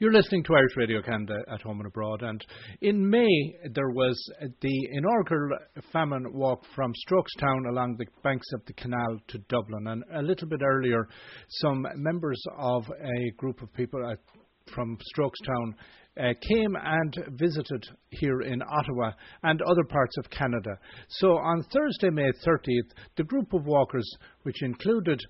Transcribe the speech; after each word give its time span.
You're 0.00 0.14
listening 0.14 0.42
to 0.44 0.54
Irish 0.54 0.78
Radio 0.78 1.02
Canada 1.02 1.34
at 1.52 1.60
home 1.60 1.80
and 1.80 1.86
abroad, 1.86 2.22
and 2.22 2.42
in 2.80 3.10
May 3.10 3.54
there 3.74 3.90
was 3.90 4.18
the 4.40 4.88
inaugural 4.92 5.58
famine 5.92 6.32
walk 6.32 6.64
from 6.74 6.94
Strokestown 7.06 7.68
along 7.68 7.96
the 7.98 8.06
banks 8.24 8.46
of 8.54 8.64
the 8.64 8.72
canal 8.72 9.18
to 9.28 9.38
Dublin, 9.50 9.88
and 9.88 10.02
a 10.14 10.22
little 10.22 10.48
bit 10.48 10.62
earlier, 10.64 11.06
some 11.50 11.86
members 11.96 12.42
of 12.58 12.90
a 12.90 13.30
group 13.36 13.60
of 13.60 13.70
people 13.74 14.00
at, 14.10 14.20
from 14.74 14.96
Strokestown 15.14 15.74
uh, 16.18 16.32
came 16.48 16.76
and 16.82 17.14
visited 17.32 17.86
here 18.08 18.40
in 18.40 18.62
Ottawa 18.62 19.12
and 19.42 19.60
other 19.60 19.84
parts 19.84 20.16
of 20.16 20.30
Canada. 20.30 20.78
So 21.08 21.32
on 21.32 21.62
Thursday, 21.74 22.08
May 22.08 22.32
30th, 22.46 22.90
the 23.18 23.24
group 23.24 23.52
of 23.52 23.66
walkers, 23.66 24.10
which 24.44 24.62
included 24.62 25.20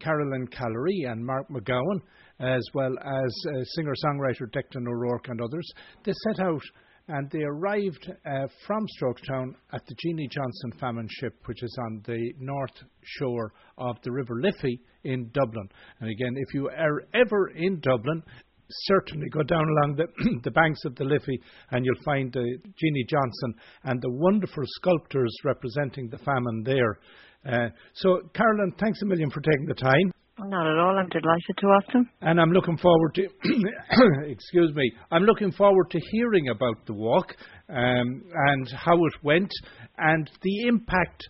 Carolyn 0.00 0.48
Callery 0.48 1.10
and 1.10 1.24
Mark 1.24 1.48
McGowan, 1.48 2.02
as 2.40 2.62
well 2.74 2.92
as 2.98 3.46
uh, 3.48 3.64
singer 3.74 3.94
songwriter 4.04 4.46
Declan 4.50 4.86
O'Rourke 4.86 5.28
and 5.28 5.40
others, 5.40 5.68
they 6.04 6.12
set 6.28 6.44
out 6.44 6.62
and 7.08 7.30
they 7.30 7.42
arrived 7.42 8.10
uh, 8.26 8.46
from 8.66 8.86
Strokestown 9.00 9.54
at 9.72 9.84
the 9.86 9.94
Jeanie 9.98 10.28
Johnston 10.30 10.72
famine 10.78 11.08
ship, 11.10 11.34
which 11.46 11.62
is 11.62 11.76
on 11.86 12.02
the 12.06 12.32
north 12.38 12.84
shore 13.02 13.52
of 13.78 13.96
the 14.02 14.12
River 14.12 14.40
Liffey 14.42 14.80
in 15.04 15.30
Dublin. 15.32 15.68
And 16.00 16.10
again, 16.10 16.34
if 16.36 16.54
you 16.54 16.68
are 16.68 17.02
ever 17.14 17.48
in 17.56 17.80
Dublin, 17.80 18.22
certainly 18.70 19.28
go 19.30 19.42
down 19.42 19.64
along 19.64 19.96
the, 19.96 20.06
the 20.44 20.50
banks 20.50 20.84
of 20.84 20.94
the 20.96 21.04
Liffey 21.04 21.40
and 21.70 21.84
you'll 21.84 22.04
find 22.04 22.30
the 22.30 22.58
Jeanie 22.78 23.06
Johnston 23.08 23.54
and 23.84 24.02
the 24.02 24.10
wonderful 24.10 24.64
sculptures 24.66 25.34
representing 25.44 26.08
the 26.10 26.18
famine 26.18 26.62
there. 26.64 26.98
Uh, 27.46 27.70
so, 27.94 28.20
Carolyn, 28.34 28.72
thanks 28.78 29.00
a 29.00 29.06
million 29.06 29.30
for 29.30 29.40
taking 29.40 29.66
the 29.66 29.74
time. 29.74 30.12
Not 30.40 30.66
at 30.66 30.78
all. 30.78 30.98
I'm 30.98 31.08
delighted 31.08 31.56
to, 31.58 31.66
Austin. 31.66 32.08
And 32.20 32.40
I'm 32.40 32.50
looking 32.50 32.76
forward 32.76 33.14
to, 33.14 33.22
excuse 34.26 34.74
me, 34.74 34.92
I'm 35.10 35.24
looking 35.24 35.50
forward 35.52 35.90
to 35.90 36.00
hearing 36.12 36.48
about 36.48 36.86
the 36.86 36.94
walk 36.94 37.34
um, 37.68 38.22
and 38.32 38.68
how 38.72 38.94
it 39.04 39.14
went 39.22 39.50
and 39.98 40.30
the 40.42 40.68
impact 40.68 41.26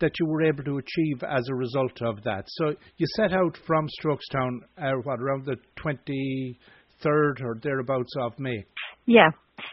that 0.00 0.12
you 0.18 0.26
were 0.26 0.42
able 0.42 0.64
to 0.64 0.78
achieve 0.78 1.22
as 1.28 1.46
a 1.50 1.54
result 1.54 2.00
of 2.02 2.22
that. 2.24 2.44
So 2.46 2.74
you 2.96 3.06
set 3.16 3.32
out 3.32 3.58
from 3.66 3.86
Strokestown, 4.00 4.60
uh, 4.78 4.92
what, 5.02 5.20
around 5.20 5.44
the 5.44 5.56
23rd 5.84 7.42
or 7.42 7.58
thereabouts 7.62 8.12
of 8.20 8.38
May? 8.38 8.64
Yeah, 9.06 9.30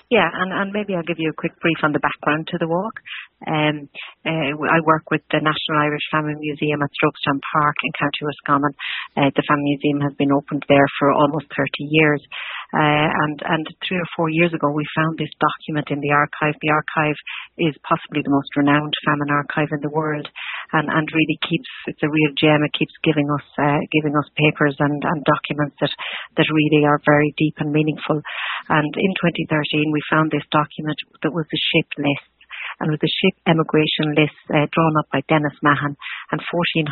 yeah, 0.09 0.27
and, 0.33 0.51
and 0.51 0.71
maybe 0.73 0.95
I'll 0.95 1.03
give 1.03 1.19
you 1.19 1.29
a 1.29 1.39
quick 1.39 1.53
brief 1.61 1.77
on 1.83 1.93
the 1.93 1.99
background 1.99 2.47
to 2.47 2.57
the 2.59 2.67
walk. 2.67 2.93
Um, 3.47 3.89
uh, 4.21 4.53
I 4.53 4.79
work 4.85 5.09
with 5.09 5.25
the 5.33 5.41
National 5.41 5.81
Irish 5.81 6.05
Famine 6.13 6.37
Museum 6.37 6.81
at 6.81 6.93
Strokestown 6.93 7.41
Park 7.53 7.75
in 7.81 7.91
County 7.97 8.21
Roscommon. 8.21 8.73
Uh, 9.17 9.29
the 9.33 9.45
Famine 9.49 9.65
Museum 9.65 9.99
has 10.05 10.13
been 10.17 10.31
opened 10.31 10.61
there 10.69 10.85
for 10.99 11.11
almost 11.11 11.49
30 11.57 11.65
years. 11.89 12.21
Uh, 12.71 13.09
and, 13.11 13.35
and 13.43 13.65
three 13.83 13.99
or 13.99 14.07
four 14.15 14.31
years 14.31 14.55
ago, 14.55 14.71
we 14.71 14.87
found 14.95 15.19
this 15.19 15.33
document 15.43 15.91
in 15.91 15.99
the 15.99 16.15
archive. 16.15 16.55
The 16.63 16.71
archive 16.71 17.19
is 17.59 17.75
possibly 17.83 18.23
the 18.23 18.31
most 18.31 18.47
renowned 18.55 18.95
famine 19.03 19.27
archive 19.27 19.75
in 19.75 19.83
the 19.83 19.91
world, 19.91 20.23
and, 20.71 20.87
and 20.87 21.03
really 21.11 21.35
keeps 21.43 21.67
it's 21.91 21.99
a 21.99 22.07
real 22.07 22.31
gem. 22.39 22.63
It 22.63 22.71
keeps 22.71 22.95
giving 23.03 23.27
us 23.27 23.43
uh, 23.59 23.83
giving 23.91 24.15
us 24.15 24.23
papers 24.39 24.79
and, 24.79 25.03
and 25.03 25.19
documents 25.27 25.75
that 25.83 25.91
that 26.39 26.47
really 26.47 26.87
are 26.87 27.03
very 27.03 27.35
deep 27.35 27.59
and 27.59 27.75
meaningful. 27.75 28.23
And 28.71 28.91
in 28.95 29.11
2013, 29.19 29.91
we 29.91 29.99
found 30.07 30.31
this 30.31 30.47
document 30.47 30.95
that 31.27 31.35
was 31.35 31.51
the 31.51 31.59
ship 31.75 31.91
list 31.99 32.30
and 32.81 32.89
with 32.89 32.99
the 32.99 33.13
ship 33.21 33.37
emigration 33.45 34.17
list 34.17 34.35
uh, 34.49 34.65
drawn 34.73 34.97
up 34.97 35.07
by 35.13 35.21
Denis 35.29 35.53
Mahon 35.61 35.93
and 36.33 36.41
1,490 36.41 36.89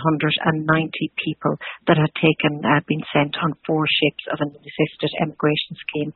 people 1.17 1.57
that 1.89 1.97
had 1.97 2.13
taken 2.13 2.61
uh, 2.61 2.85
been 2.85 3.01
sent 3.09 3.33
on 3.41 3.57
four 3.65 3.89
ships 3.89 4.23
of 4.29 4.37
an 4.39 4.53
assisted 4.53 5.11
emigration 5.17 5.73
scheme. 5.81 6.13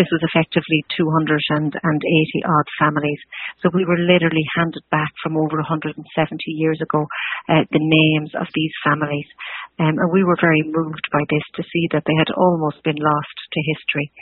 This 0.00 0.08
was 0.08 0.24
effectively 0.24 0.80
280 0.96 1.76
odd 1.76 2.68
families. 2.80 3.20
So 3.60 3.68
we 3.76 3.84
were 3.84 4.00
literally 4.00 4.48
handed 4.56 4.82
back 4.88 5.12
from 5.20 5.36
over 5.36 5.60
170 5.60 6.00
years 6.48 6.80
ago 6.80 7.04
uh, 7.52 7.68
the 7.68 7.84
names 7.84 8.32
of 8.32 8.48
these 8.56 8.72
families. 8.80 9.28
Um, 9.80 9.96
and 9.96 10.12
we 10.12 10.22
were 10.22 10.36
very 10.40 10.62
moved 10.64 11.06
by 11.12 11.24
this 11.32 11.46
to 11.56 11.62
see 11.64 11.88
that 11.92 12.04
they 12.04 12.16
had 12.18 12.28
almost 12.36 12.84
been 12.84 13.00
lost 13.00 13.36
to 13.52 13.68
history. 13.72 14.12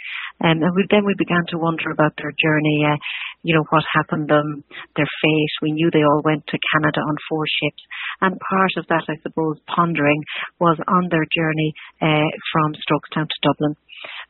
Um, 0.40 0.62
and 0.62 0.72
we, 0.74 0.86
then 0.88 1.04
we 1.04 1.14
began 1.18 1.42
to 1.50 1.58
wonder 1.58 1.90
about 1.90 2.14
their 2.16 2.30
journey, 2.38 2.86
uh, 2.86 2.96
you 3.42 3.54
know, 3.54 3.66
what 3.70 3.82
happened 3.92 4.30
them, 4.30 4.62
their 4.94 5.10
fate. 5.20 5.54
We 5.60 5.72
knew 5.72 5.90
they 5.90 6.06
all 6.06 6.22
went 6.24 6.46
to 6.46 6.66
Canada 6.72 7.02
on 7.02 7.16
four 7.28 7.44
ships. 7.50 7.82
And 8.22 8.38
part 8.38 8.72
of 8.78 8.86
that, 8.88 9.04
I 9.10 9.18
suppose, 9.26 9.58
pondering 9.66 10.22
was 10.60 10.78
on 10.86 11.10
their 11.10 11.26
journey 11.26 11.74
uh, 12.00 12.30
from 12.54 12.78
Strokestown 12.78 13.26
to 13.26 13.38
Dublin. 13.42 13.74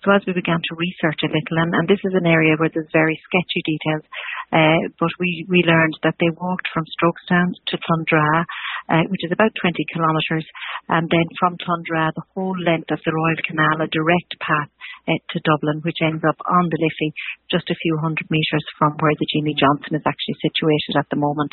So 0.03 0.13
as 0.17 0.25
we 0.27 0.33
began 0.33 0.59
to 0.59 0.81
research 0.81 1.21
a 1.23 1.31
little, 1.31 1.59
and, 1.61 1.73
and 1.77 1.87
this 1.87 2.01
is 2.03 2.15
an 2.17 2.27
area 2.27 2.57
where 2.57 2.73
there's 2.73 2.91
very 2.93 3.21
sketchy 3.29 3.63
details, 3.63 4.05
uh, 4.51 4.81
but 4.99 5.13
we, 5.21 5.47
we 5.49 5.63
learned 5.63 5.95
that 6.03 6.17
they 6.19 6.33
walked 6.35 6.69
from 6.73 6.89
Strokestown 6.89 7.53
to 7.69 7.77
Clondra, 7.79 8.45
uh, 8.89 9.05
which 9.13 9.23
is 9.23 9.33
about 9.33 9.53
20 9.61 9.77
kilometres, 9.93 10.47
and 10.89 11.07
then 11.07 11.29
from 11.39 11.61
Clondra, 11.61 12.11
the 12.17 12.27
whole 12.35 12.57
length 12.59 12.91
of 12.91 12.99
the 13.05 13.15
Royal 13.15 13.41
Canal, 13.47 13.85
a 13.85 13.93
direct 13.93 14.35
path 14.41 14.73
uh, 15.07 15.21
to 15.31 15.45
Dublin, 15.45 15.85
which 15.85 16.03
ends 16.03 16.25
up 16.27 16.41
on 16.49 16.65
the 16.69 16.81
Liffey, 16.81 17.13
just 17.51 17.71
a 17.71 17.79
few 17.79 17.99
hundred 18.01 18.27
metres 18.31 18.65
from 18.79 18.97
where 18.99 19.15
the 19.19 19.29
Jeanie 19.31 19.59
Johnston 19.59 20.01
is 20.01 20.07
actually 20.07 20.39
situated 20.43 20.99
at 20.99 21.09
the 21.11 21.21
moment. 21.21 21.53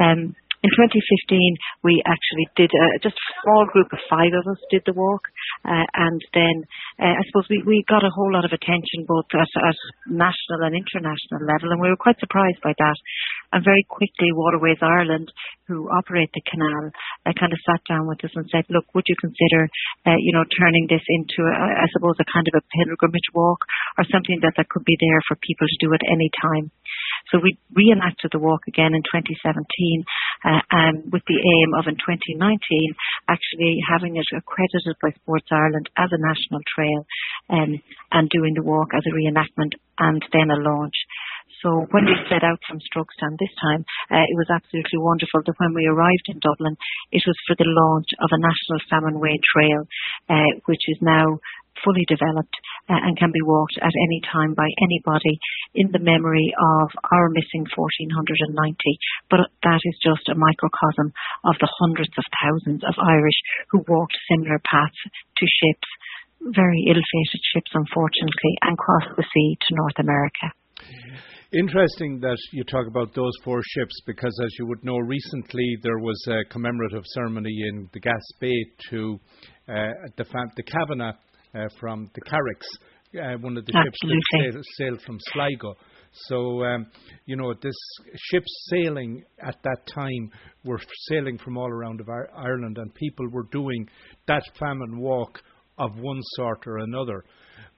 Um, 0.00 0.34
in 0.62 0.70
2015, 0.78 1.82
we 1.82 1.98
actually 2.06 2.46
did 2.54 2.70
uh, 2.70 2.94
just 3.02 3.18
a 3.18 3.30
small 3.42 3.66
group 3.74 3.90
of 3.90 3.98
five 4.06 4.30
of 4.30 4.46
us 4.46 4.62
did 4.70 4.86
the 4.86 4.94
walk, 4.94 5.26
uh, 5.66 5.86
and 5.98 6.22
then 6.30 6.56
uh, 7.02 7.18
I 7.18 7.22
suppose 7.26 7.50
we, 7.50 7.66
we 7.66 7.82
got 7.90 8.06
a 8.06 8.14
whole 8.14 8.30
lot 8.30 8.46
of 8.46 8.54
attention 8.54 9.02
both 9.10 9.26
at, 9.34 9.50
at 9.58 9.78
national 10.06 10.62
and 10.62 10.78
international 10.78 11.42
level, 11.50 11.74
and 11.74 11.82
we 11.82 11.90
were 11.90 11.98
quite 11.98 12.22
surprised 12.22 12.62
by 12.62 12.78
that. 12.78 12.98
And 13.50 13.66
very 13.66 13.82
quickly, 13.90 14.30
Waterways 14.30 14.78
Ireland, 14.78 15.34
who 15.66 15.90
operate 15.90 16.30
the 16.30 16.46
canal, 16.46 16.94
uh, 17.26 17.34
kind 17.34 17.50
of 17.50 17.58
sat 17.66 17.82
down 17.90 18.06
with 18.06 18.22
us 18.22 18.30
and 18.38 18.46
said, 18.54 18.62
"Look, 18.70 18.86
would 18.94 19.10
you 19.10 19.18
consider, 19.18 19.66
uh, 20.06 20.18
you 20.22 20.30
know, 20.30 20.46
turning 20.62 20.86
this 20.86 21.02
into, 21.10 21.42
a, 21.42 21.54
I 21.58 21.90
suppose, 21.90 22.22
a 22.22 22.30
kind 22.30 22.46
of 22.46 22.62
a 22.62 22.66
pilgrimage 22.70 23.34
walk 23.34 23.66
or 23.98 24.06
something 24.14 24.38
that 24.46 24.54
that 24.54 24.70
could 24.70 24.86
be 24.86 24.94
there 24.94 25.20
for 25.26 25.34
people 25.42 25.66
to 25.66 25.82
do 25.82 25.90
at 25.90 26.06
any 26.06 26.30
time?" 26.38 26.70
So 27.30 27.38
we 27.42 27.58
reenacted 27.72 28.32
the 28.32 28.42
walk 28.42 28.66
again 28.66 28.94
in 28.94 29.02
2017 29.06 29.62
uh, 30.44 30.62
um, 30.74 30.94
with 31.12 31.22
the 31.26 31.38
aim 31.38 31.74
of 31.78 31.86
in 31.86 31.96
2019 31.96 32.40
actually 33.28 33.78
having 33.88 34.16
it 34.16 34.26
accredited 34.34 34.96
by 35.00 35.14
Sports 35.22 35.48
Ireland 35.50 35.88
as 35.96 36.10
a 36.10 36.20
national 36.20 36.60
trail 36.66 37.06
um, 37.50 37.80
and 38.10 38.28
doing 38.28 38.54
the 38.54 38.66
walk 38.66 38.90
as 38.94 39.04
a 39.06 39.14
reenactment 39.14 39.78
and 39.98 40.22
then 40.32 40.50
a 40.50 40.58
launch. 40.58 40.96
So 41.62 41.86
when 41.94 42.10
we 42.10 42.18
set 42.26 42.42
out 42.42 42.58
from 42.66 42.82
Strokestown 42.82 43.38
this 43.38 43.54
time, 43.62 43.86
uh, 44.10 44.26
it 44.26 44.34
was 44.34 44.50
absolutely 44.50 44.98
wonderful 44.98 45.46
that 45.46 45.54
when 45.62 45.74
we 45.74 45.86
arrived 45.86 46.26
in 46.26 46.42
Dublin, 46.42 46.74
it 47.14 47.22
was 47.22 47.38
for 47.46 47.54
the 47.54 47.70
launch 47.70 48.10
of 48.18 48.28
a 48.34 48.42
National 48.42 48.82
Famine 48.90 49.20
Way 49.22 49.38
Trail, 49.38 49.86
uh, 50.28 50.58
which 50.66 50.82
is 50.90 50.98
now 51.00 51.38
fully 51.84 52.06
developed 52.08 52.56
uh, 52.88 52.98
and 52.98 53.18
can 53.18 53.30
be 53.30 53.42
walked 53.42 53.78
at 53.78 53.92
any 53.92 54.20
time 54.24 54.54
by 54.54 54.66
anybody 54.80 55.38
in 55.74 55.90
the 55.92 56.02
memory 56.02 56.54
of 56.56 56.88
our 57.10 57.28
missing 57.30 57.66
1490. 57.68 58.54
But 59.30 59.50
that 59.62 59.82
is 59.84 59.96
just 60.02 60.30
a 60.30 60.38
microcosm 60.38 61.12
of 61.44 61.54
the 61.60 61.70
hundreds 61.82 62.14
of 62.16 62.24
thousands 62.42 62.82
of 62.82 62.94
Irish 62.98 63.38
who 63.70 63.84
walked 63.86 64.16
similar 64.30 64.58
paths 64.64 65.02
to 65.36 65.44
ships, 65.46 65.88
very 66.40 66.86
ill-fated 66.88 67.42
ships 67.54 67.72
unfortunately, 67.74 68.54
and 68.62 68.78
crossed 68.78 69.14
the 69.16 69.26
sea 69.26 69.58
to 69.68 69.74
North 69.74 69.98
America. 69.98 70.50
Interesting 71.52 72.18
that 72.20 72.38
you 72.52 72.64
talk 72.64 72.86
about 72.86 73.14
those 73.14 73.32
four 73.44 73.60
ships 73.62 74.00
because, 74.06 74.34
as 74.42 74.50
you 74.58 74.66
would 74.66 74.82
know, 74.82 74.96
recently 74.96 75.76
there 75.82 75.98
was 75.98 76.18
a 76.28 76.48
commemorative 76.48 77.04
ceremony 77.12 77.54
in 77.68 77.90
the 77.92 78.00
Gaspé 78.00 78.52
to 78.88 79.20
uh, 79.68 79.92
the, 80.16 80.24
the 80.56 80.62
from 81.78 82.10
the 82.14 82.20
Carricks, 82.22 82.66
uh, 83.14 83.36
one 83.40 83.56
of 83.56 83.66
the 83.66 83.72
Absolutely. 83.74 83.84
ships 83.84 84.26
that 84.32 84.52
sailed, 84.52 84.64
sailed 84.78 85.02
from 85.02 85.18
Sligo. 85.32 85.74
So, 86.28 86.64
um, 86.64 86.86
you 87.26 87.36
know, 87.36 87.54
this 87.54 87.74
ships 88.30 88.68
sailing 88.70 89.24
at 89.42 89.56
that 89.62 89.86
time 89.94 90.30
were 90.64 90.80
sailing 91.08 91.38
from 91.38 91.56
all 91.56 91.70
around 91.70 92.00
of 92.00 92.08
Ireland, 92.08 92.76
and 92.78 92.94
people 92.94 93.28
were 93.30 93.46
doing 93.50 93.88
that 94.26 94.42
famine 94.58 94.98
walk 94.98 95.40
of 95.78 95.90
one 95.96 96.20
sort 96.36 96.66
or 96.66 96.78
another. 96.78 97.24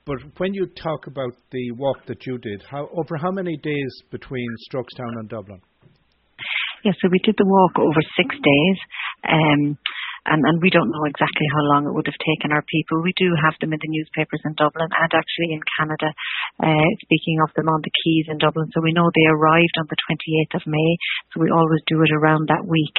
But 0.05 0.19
when 0.37 0.53
you 0.53 0.67
talk 0.67 1.07
about 1.07 1.33
the 1.51 1.71
walk 1.73 2.05
that 2.07 2.27
you 2.27 2.39
did, 2.39 2.63
how, 2.69 2.89
over 2.93 3.17
how 3.17 3.31
many 3.31 3.57
days 3.57 4.03
between 4.11 4.47
Strokestown 4.69 5.19
and 5.21 5.29
Dublin? 5.29 5.61
Yeah, 6.85 6.93
so 7.01 7.09
we 7.11 7.19
did 7.25 7.35
the 7.39 7.47
walk 7.47 7.79
over 7.79 8.01
six 8.17 8.35
days. 8.35 8.79
Um, 9.27 9.79
and, 10.25 10.41
and 10.45 10.57
we 10.65 10.73
don't 10.73 10.89
know 10.89 11.05
exactly 11.05 11.45
how 11.53 11.63
long 11.69 11.85
it 11.85 11.93
would 11.93 12.09
have 12.09 12.25
taken 12.25 12.53
our 12.53 12.65
people. 12.65 13.05
We 13.05 13.13
do 13.17 13.29
have 13.45 13.55
them 13.61 13.77
in 13.77 13.81
the 13.81 13.93
newspapers 13.93 14.41
in 14.45 14.57
Dublin 14.57 14.89
and 14.89 15.11
actually 15.13 15.53
in 15.53 15.61
Canada, 15.77 16.09
uh, 16.65 16.91
speaking 17.05 17.45
of 17.45 17.53
them 17.53 17.69
on 17.69 17.85
the 17.85 17.93
quays 17.93 18.33
in 18.33 18.41
Dublin. 18.41 18.73
So 18.73 18.81
we 18.81 18.97
know 18.97 19.05
they 19.13 19.29
arrived 19.29 19.77
on 19.77 19.89
the 19.93 20.01
28th 20.01 20.65
of 20.65 20.71
May, 20.71 20.91
so 21.33 21.45
we 21.45 21.53
always 21.53 21.85
do 21.85 22.01
it 22.01 22.13
around 22.13 22.49
that 22.49 22.65
week. 22.65 22.97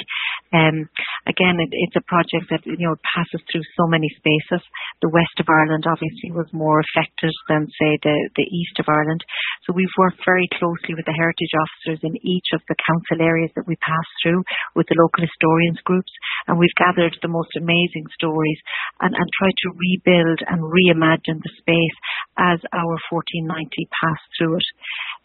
Um, 0.54 0.86
again, 1.26 1.58
it, 1.58 1.74
it's 1.74 1.98
a 1.98 2.06
project 2.06 2.48
that 2.54 2.64
you 2.64 2.86
know 2.86 2.96
passes 3.02 3.42
through 3.50 3.66
so 3.74 3.90
many 3.90 4.08
spaces. 4.14 4.62
The 5.02 5.10
west 5.10 5.36
of 5.42 5.50
Ireland 5.50 5.90
obviously 5.90 6.30
was 6.32 6.48
more 6.54 6.80
affected 6.80 7.34
than 7.50 7.66
say 7.76 7.98
the 8.06 8.16
the 8.38 8.48
east 8.48 8.78
of 8.78 8.88
Ireland. 8.88 9.26
So 9.66 9.74
we've 9.74 9.92
worked 9.98 10.22
very 10.24 10.48
closely 10.54 10.94
with 10.94 11.10
the 11.10 11.18
heritage 11.18 11.54
officers 11.58 12.00
in 12.06 12.14
each 12.22 12.54
of 12.54 12.62
the 12.70 12.78
council 12.78 13.26
areas 13.26 13.52
that 13.58 13.68
we 13.68 13.76
pass 13.82 14.08
through, 14.22 14.46
with 14.78 14.86
the 14.88 15.00
local 15.02 15.26
historians 15.26 15.82
groups, 15.84 16.14
and 16.48 16.62
we've 16.62 16.80
gathered 16.80 17.15
the 17.22 17.32
most 17.32 17.52
amazing 17.58 18.06
stories 18.14 18.60
and, 19.02 19.14
and 19.16 19.28
tried 19.38 19.58
to 19.64 19.76
rebuild 19.76 20.40
and 20.48 20.60
reimagine 20.62 21.40
the 21.44 21.54
space 21.60 21.98
as 22.38 22.60
our 22.74 22.96
1490 23.12 23.88
passed 23.92 24.28
through 24.38 24.58
it. 24.58 24.68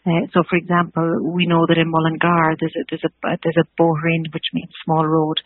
Uh, 0.01 0.25
so, 0.33 0.41
for 0.49 0.57
example, 0.57 1.05
we 1.33 1.45
know 1.45 1.65
that 1.69 1.77
in 1.77 1.91
Mullingar 1.91 2.57
there's 2.57 2.73
a 2.73 2.83
there's 2.89 3.05
a 3.05 3.11
there's 3.43 3.61
a 3.61 3.69
bohereen 3.77 4.25
which 4.33 4.49
means 4.53 4.73
small 4.83 5.05
road 5.05 5.37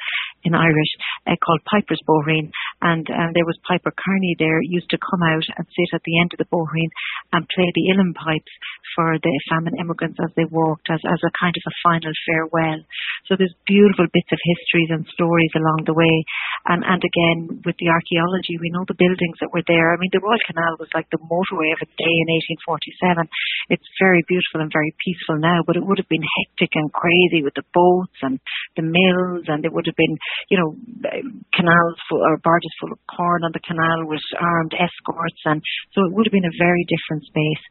in 0.45 0.53
Irish 0.53 0.91
uh, 1.25 1.35
called 1.41 1.65
Piper's 1.65 2.01
Bohereen, 2.07 2.53
and 2.81 3.03
and 3.09 3.33
there 3.33 3.49
was 3.49 3.57
Piper 3.67 3.91
Kearney 3.91 4.37
there 4.37 4.61
used 4.61 4.89
to 4.93 5.01
come 5.01 5.25
out 5.25 5.45
and 5.57 5.65
sit 5.73 5.91
at 5.97 6.05
the 6.05 6.21
end 6.21 6.31
of 6.31 6.39
the 6.39 6.49
bohereen 6.53 6.91
and 7.33 7.49
play 7.49 7.67
the 7.73 7.85
uilleann 7.91 8.13
pipes 8.13 8.53
for 8.93 9.17
the 9.19 9.33
famine 9.49 9.75
immigrants 9.81 10.21
as 10.21 10.31
they 10.37 10.47
walked 10.47 10.87
as 10.93 11.01
as 11.03 11.21
a 11.25 11.35
kind 11.35 11.57
of 11.57 11.65
a 11.65 11.77
final 11.81 12.13
farewell. 12.29 12.79
So 13.27 13.35
there's 13.35 13.57
beautiful 13.65 14.05
bits 14.13 14.31
of 14.31 14.39
histories 14.39 14.93
and 14.93 15.03
stories 15.11 15.51
along 15.57 15.89
the 15.89 15.97
way, 15.97 16.15
and 16.69 16.85
and 16.85 17.01
again 17.01 17.65
with 17.65 17.75
the 17.81 17.89
archaeology 17.89 18.61
we 18.61 18.69
know 18.69 18.85
the 18.85 19.01
buildings 19.01 19.41
that 19.41 19.51
were 19.51 19.65
there. 19.65 19.91
I 19.91 19.97
mean 19.97 20.13
the 20.13 20.23
Royal 20.23 20.41
Canal 20.45 20.77
was 20.77 20.93
like 20.93 21.09
the 21.09 21.21
motorway 21.25 21.73
of 21.73 21.81
its 21.81 21.95
day 21.97 22.15
in 22.21 22.29
1847. 22.69 23.25
It's 23.73 23.89
very 23.97 24.21
beautiful 24.29 24.61
and 24.61 24.71
very 24.71 24.93
peaceful 25.01 25.41
now, 25.41 25.65
but 25.65 25.75
it 25.75 25.85
would 25.85 25.97
have 25.97 26.11
been 26.11 26.23
hectic 26.37 26.77
and 26.77 26.93
crazy 26.93 27.41
with 27.41 27.57
the 27.57 27.65
boats 27.73 28.17
and 28.21 28.39
the 28.75 28.85
mills, 28.85 29.45
and 29.47 29.63
there 29.63 29.71
would 29.71 29.87
have 29.87 29.97
been, 29.97 30.17
you 30.49 30.57
know, 30.57 30.75
canals 31.53 31.97
full 32.09 32.21
or 32.21 32.37
barges 32.43 32.73
full 32.79 32.91
of 32.91 32.99
corn 33.09 33.43
on 33.43 33.51
the 33.53 33.63
canal 33.63 34.07
with 34.07 34.23
armed 34.39 34.73
escorts, 34.75 35.41
and 35.45 35.61
so 35.93 36.05
it 36.05 36.13
would 36.13 36.25
have 36.27 36.35
been 36.35 36.47
a 36.47 36.61
very 36.61 36.85
different 36.87 37.23
space. 37.25 37.65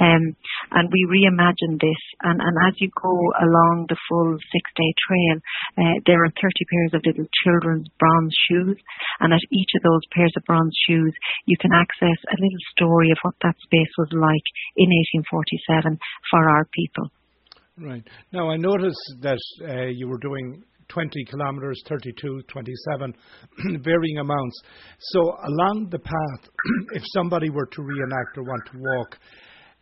Um, 0.00 0.36
and 0.72 0.88
we 0.88 1.04
reimagined 1.04 1.80
this, 1.80 2.02
and, 2.24 2.40
and 2.40 2.56
as 2.64 2.74
you 2.80 2.88
go 2.96 3.12
along 3.12 3.86
the 3.88 4.00
full 4.08 4.38
six-day 4.40 4.90
trail, 5.04 5.36
uh, 5.76 5.96
there 6.08 6.24
are 6.24 6.32
30 6.32 6.48
pairs 6.72 6.92
of 6.96 7.04
little 7.04 7.28
children's 7.44 7.88
bronze 8.00 8.34
shoes, 8.48 8.78
and 9.20 9.32
at 9.32 9.44
each 9.52 9.72
of 9.76 9.82
those 9.84 10.04
pairs 10.16 10.32
of 10.36 10.44
bronze 10.44 10.74
shoes, 10.88 11.12
you 11.44 11.56
can 11.60 11.72
access 11.76 12.18
a 12.24 12.40
little 12.40 12.64
story 12.72 13.10
of 13.10 13.20
what 13.22 13.36
that 13.42 13.56
space 13.60 13.92
was 13.98 14.12
like 14.16 14.46
in 14.80 14.88
1847 15.28 15.98
for 16.30 16.48
our 16.48 16.64
people. 16.72 17.12
Right. 17.78 18.06
Now, 18.32 18.50
I 18.50 18.56
noticed 18.56 19.00
that 19.20 19.40
uh, 19.64 19.86
you 19.86 20.08
were 20.08 20.18
doing 20.18 20.62
20 20.92 21.24
kilometres, 21.30 21.82
32, 21.88 22.42
27, 22.48 23.14
varying 23.82 24.18
amounts. 24.18 24.62
So, 24.98 25.20
along 25.20 25.88
the 25.90 25.98
path, 25.98 26.50
if 26.92 27.02
somebody 27.14 27.50
were 27.50 27.66
to 27.66 27.82
reenact 27.82 28.36
or 28.36 28.42
want 28.42 28.62
to 28.72 28.78
walk, 28.78 29.18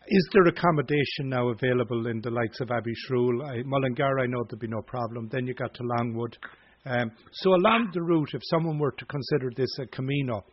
is 0.08 0.28
there 0.32 0.46
accommodation 0.46 1.28
now 1.28 1.48
available 1.48 2.06
in 2.06 2.20
the 2.20 2.30
likes 2.30 2.60
of 2.60 2.68
Abbeyshrule? 2.68 3.44
I, 3.44 3.62
Mullingar, 3.64 4.18
I 4.18 4.26
know 4.26 4.42
there'd 4.48 4.60
be 4.60 4.68
no 4.68 4.82
problem. 4.82 5.28
Then 5.30 5.46
you 5.46 5.54
got 5.54 5.74
to 5.74 5.82
Longwood. 5.82 6.36
Um, 6.86 7.10
so, 7.32 7.50
along 7.50 7.90
the 7.92 8.02
route, 8.02 8.30
if 8.32 8.40
someone 8.44 8.78
were 8.78 8.92
to 8.92 9.04
consider 9.04 9.50
this 9.54 9.70
a 9.78 9.86
Camino, 9.86 10.44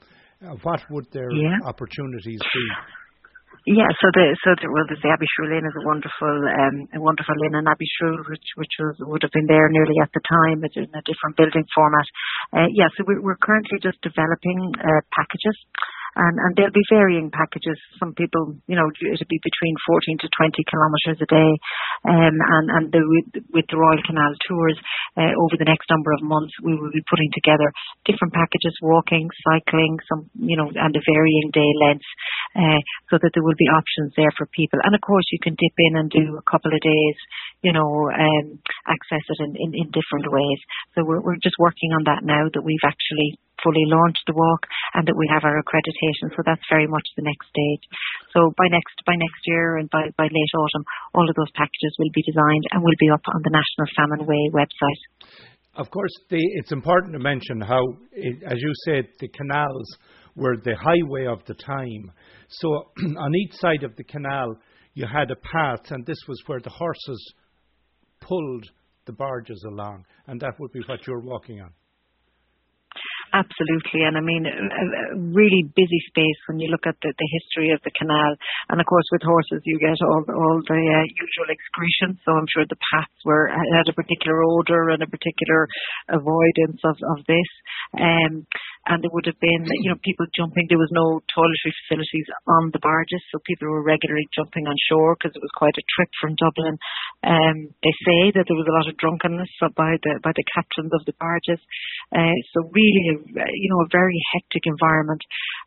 uh, 0.45 0.55
what 0.63 0.81
would 0.91 1.05
their 1.11 1.31
yeah. 1.31 1.57
opportunities 1.65 2.39
be? 2.39 2.67
Yeah, 3.67 3.91
so 3.99 4.07
the 4.15 4.31
so 4.47 4.55
the, 4.63 4.71
well, 4.71 4.87
the 4.87 4.95
Abbeyshrule 4.95 5.51
Lane 5.51 5.67
is 5.67 5.75
a 5.75 5.83
wonderful 5.83 6.31
um, 6.39 6.87
a 6.95 7.03
wonderful 7.03 7.35
lane 7.35 7.51
in 7.51 7.67
Abbeyshrule, 7.67 8.23
which 8.31 8.47
which 8.55 8.71
was 8.79 8.95
would 9.03 9.27
have 9.27 9.35
been 9.35 9.43
there 9.51 9.67
nearly 9.67 9.99
at 9.99 10.07
the 10.15 10.23
time, 10.23 10.63
but 10.63 10.71
in 10.79 10.87
a 10.95 11.03
different 11.03 11.35
building 11.35 11.67
format. 11.75 12.07
Uh, 12.55 12.71
yeah, 12.71 12.87
so 12.95 13.03
we, 13.03 13.19
we're 13.19 13.35
currently 13.43 13.75
just 13.83 13.99
developing 13.99 14.71
uh, 14.79 15.03
packages 15.11 15.59
and, 16.17 16.35
and 16.41 16.51
there'll 16.57 16.73
be 16.73 16.89
varying 16.89 17.29
packages. 17.29 17.77
Some 18.01 18.17
people, 18.17 18.57
you 18.65 18.73
know, 18.73 18.89
it'll 18.89 19.29
be 19.29 19.37
between 19.37 19.75
14 19.85 20.25
to 20.25 20.27
20 20.33 20.65
kilometres 20.65 21.21
a 21.21 21.29
day, 21.29 21.51
um, 22.09 22.35
and 22.41 22.65
and 22.73 22.85
the, 22.89 23.01
with, 23.05 23.29
with 23.53 23.67
the 23.69 23.77
Royal 23.77 24.01
Canal 24.01 24.33
tours 24.49 24.77
uh, 25.13 25.33
over 25.37 25.55
the 25.61 25.69
next 25.69 25.85
number 25.93 26.09
of 26.17 26.25
months, 26.25 26.53
we 26.65 26.73
will 26.73 26.89
be 26.89 27.05
putting 27.05 27.29
together 27.37 27.69
different 28.09 28.33
packages: 28.33 28.73
walking, 28.81 29.29
cycling, 29.45 30.01
some, 30.09 30.25
you 30.41 30.57
know, 30.57 30.73
and 30.73 30.91
the 30.97 31.05
varying 31.05 31.53
day 31.53 31.69
lengths, 31.85 32.09
uh, 32.57 32.81
so 33.13 33.21
that 33.21 33.29
there 33.37 33.45
will 33.45 33.57
be 33.61 33.69
options 33.69 34.09
there 34.17 34.33
for 34.33 34.49
people. 34.49 34.81
And 34.81 34.97
of 34.97 35.01
course, 35.05 35.29
you 35.29 35.37
can 35.37 35.53
dip 35.53 35.77
in 35.77 36.01
and 36.01 36.09
do 36.09 36.41
a 36.41 36.45
couple 36.49 36.73
of 36.73 36.81
days, 36.81 37.17
you 37.61 37.73
know, 37.73 37.89
um, 38.13 38.59
access 38.85 39.25
it 39.27 39.39
in, 39.41 39.51
in, 39.57 39.69
in 39.73 39.87
different 39.89 40.29
ways. 40.29 40.59
So 40.95 41.03
we're 41.03 41.21
we're 41.21 41.41
just 41.41 41.57
working 41.59 41.91
on 41.93 42.05
that 42.05 42.21
now 42.23 42.45
that 42.53 42.63
we've 42.63 42.85
actually 42.85 43.39
fully 43.63 43.85
launched 43.89 44.21
the 44.27 44.37
walk 44.37 44.69
and 44.93 45.07
that 45.07 45.17
we 45.17 45.25
have 45.33 45.43
our 45.43 45.57
accreditation. 45.57 46.29
So 46.37 46.45
that's 46.45 46.61
very 46.69 46.85
much 46.85 47.05
the 47.17 47.25
next 47.25 47.49
stage. 47.49 47.83
So 48.33 48.53
by 48.57 48.69
next 48.69 48.95
by 49.05 49.17
next 49.17 49.41
year 49.45 49.77
and 49.77 49.89
by, 49.89 50.13
by 50.17 50.29
late 50.29 50.53
autumn, 50.53 50.85
all 51.13 51.27
of 51.27 51.35
those 51.35 51.51
packages 51.57 51.93
will 51.97 52.13
be 52.13 52.23
designed 52.23 52.65
and 52.71 52.83
will 52.83 52.99
be 52.99 53.09
up 53.09 53.25
on 53.33 53.41
the 53.41 53.53
National 53.53 53.87
Famine 53.97 54.23
Way 54.29 54.53
website. 54.53 55.01
Of 55.77 55.91
course, 55.91 56.11
the, 56.29 56.41
it's 56.57 56.71
important 56.71 57.13
to 57.13 57.19
mention 57.19 57.61
how, 57.61 57.81
it, 58.11 58.41
as 58.43 58.57
you 58.57 58.71
said, 58.85 59.09
the 59.19 59.27
canals 59.27 59.97
were 60.35 60.57
the 60.57 60.75
highway 60.75 61.27
of 61.27 61.45
the 61.45 61.53
time. 61.53 62.11
So 62.49 62.91
on 63.19 63.35
each 63.35 63.53
side 63.53 63.83
of 63.83 63.95
the 63.95 64.03
canal, 64.03 64.57
you 64.95 65.05
had 65.05 65.29
a 65.29 65.35
path, 65.35 65.91
and 65.91 66.03
this 66.05 66.17
was 66.27 66.41
where 66.47 66.59
the 66.59 66.71
horses 66.71 67.33
pulled 68.19 68.69
the 69.05 69.13
barges 69.13 69.63
along, 69.67 70.05
and 70.27 70.39
that 70.41 70.59
would 70.59 70.71
be 70.71 70.81
what 70.87 71.05
you're 71.07 71.21
walking 71.21 71.61
on. 71.61 71.71
Absolutely, 73.33 74.07
and 74.07 74.15
I 74.15 74.23
mean, 74.23 74.47
a, 74.47 75.19
really 75.19 75.67
busy 75.75 75.99
space 76.07 76.39
when 76.47 76.59
you 76.59 76.71
look 76.71 76.87
at 76.87 76.95
the, 77.03 77.11
the 77.11 77.29
history 77.35 77.75
of 77.75 77.83
the 77.83 77.91
canal. 77.91 78.35
And 78.69 78.79
of 78.79 78.87
course, 78.87 79.03
with 79.11 79.21
horses, 79.21 79.61
you 79.65 79.77
get 79.79 79.99
all 79.99 80.23
all 80.31 80.57
the 80.63 80.79
uh, 80.79 81.05
usual 81.11 81.51
excretion. 81.51 82.15
So 82.23 82.31
I'm 82.31 82.47
sure 82.47 82.63
the 82.63 82.79
paths 82.95 83.19
were 83.25 83.51
had 83.51 83.91
a 83.91 83.93
particular 83.93 84.41
odor 84.41 84.89
and 84.95 85.03
a 85.03 85.11
particular 85.11 85.67
avoidance 86.07 86.79
of 86.87 86.95
of 87.03 87.19
this. 87.27 87.51
Um, 87.99 88.47
and 88.87 89.03
there 89.03 89.11
would 89.11 89.27
have 89.27 89.39
been, 89.43 89.67
you 89.83 89.91
know, 89.91 89.99
people 89.99 90.25
jumping. 90.31 90.65
There 90.67 90.79
was 90.79 90.91
no 90.95 91.19
toiletry 91.27 91.75
facilities 91.83 92.27
on 92.47 92.71
the 92.71 92.79
barges, 92.79 93.19
so 93.27 93.43
people 93.43 93.67
were 93.67 93.83
regularly 93.83 94.27
jumping 94.31 94.63
on 94.63 94.75
shore 94.87 95.19
because 95.19 95.35
it 95.35 95.43
was 95.43 95.51
quite 95.59 95.75
a 95.75 95.89
trip 95.91 96.07
from 96.23 96.39
Dublin. 96.39 96.79
Um, 97.23 97.75
they 97.83 97.95
say 98.07 98.31
that 98.39 98.47
there 98.47 98.55
was 98.55 98.67
a 98.67 98.77
lot 98.79 98.87
of 98.87 98.95
drunkenness 98.95 99.51
by 99.75 99.99
the 99.99 100.23
by 100.23 100.31
the 100.31 100.47
captains 100.55 100.95
of 100.95 101.03
the 101.03 101.15
barges. 101.19 101.59
Uh, 102.15 102.39
so 102.55 102.63
really, 102.71 103.03
a, 103.11 103.15
you 103.51 103.67
know, 103.67 103.83
a 103.83 103.91
very 103.91 104.17
hectic 104.33 104.63
environment. 104.63 105.21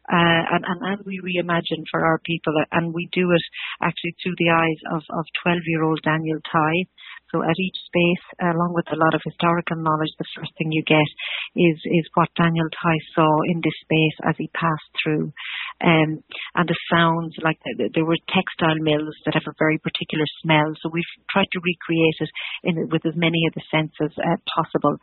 Uh, 0.09 0.57
and, 0.57 0.65
and 0.65 0.81
as 0.97 1.01
we 1.05 1.21
reimagine 1.21 1.85
for 1.93 2.01
our 2.01 2.19
people, 2.25 2.57
and 2.73 2.97
we 2.97 3.07
do 3.13 3.29
it 3.31 3.45
actually 3.85 4.17
through 4.25 4.35
the 4.41 4.49
eyes 4.49 4.81
of 4.97 5.05
of 5.13 5.25
12 5.45 5.61
year 5.69 5.85
old 5.85 6.01
Daniel 6.03 6.41
Tighe 6.49 6.89
so 7.31 7.43
at 7.43 7.59
each 7.59 7.79
space, 7.87 8.25
along 8.43 8.75
with 8.75 8.91
a 8.91 8.99
lot 8.99 9.15
of 9.15 9.23
historical 9.25 9.79
knowledge, 9.79 10.11
the 10.19 10.29
first 10.35 10.51
thing 10.59 10.75
you 10.75 10.83
get 10.83 11.07
is 11.55 11.79
is 11.87 12.11
what 12.15 12.35
Daniel 12.35 12.67
Tighe 12.75 13.07
saw 13.15 13.31
in 13.47 13.63
this 13.63 13.79
space 13.87 14.19
as 14.27 14.35
he 14.39 14.51
passed 14.51 14.91
through, 14.99 15.33
um, 15.81 16.21
and 16.55 16.67
the 16.69 16.77
sounds 16.93 17.35
like 17.41 17.57
the, 17.65 17.89
there 17.95 18.05
were 18.05 18.21
textile 18.29 18.77
mills 18.81 19.17
that 19.25 19.35
have 19.35 19.49
a 19.49 19.57
very 19.59 19.79
particular 19.81 20.25
smell. 20.45 20.77
So 20.81 20.93
we've 20.93 21.15
tried 21.33 21.49
to 21.53 21.65
recreate 21.65 22.19
it 22.21 22.31
in 22.65 22.75
with 22.93 23.05
as 23.07 23.17
many 23.17 23.49
of 23.49 23.55
the 23.57 23.65
senses 23.73 24.13
uh, 24.21 24.37
possible. 24.45 25.01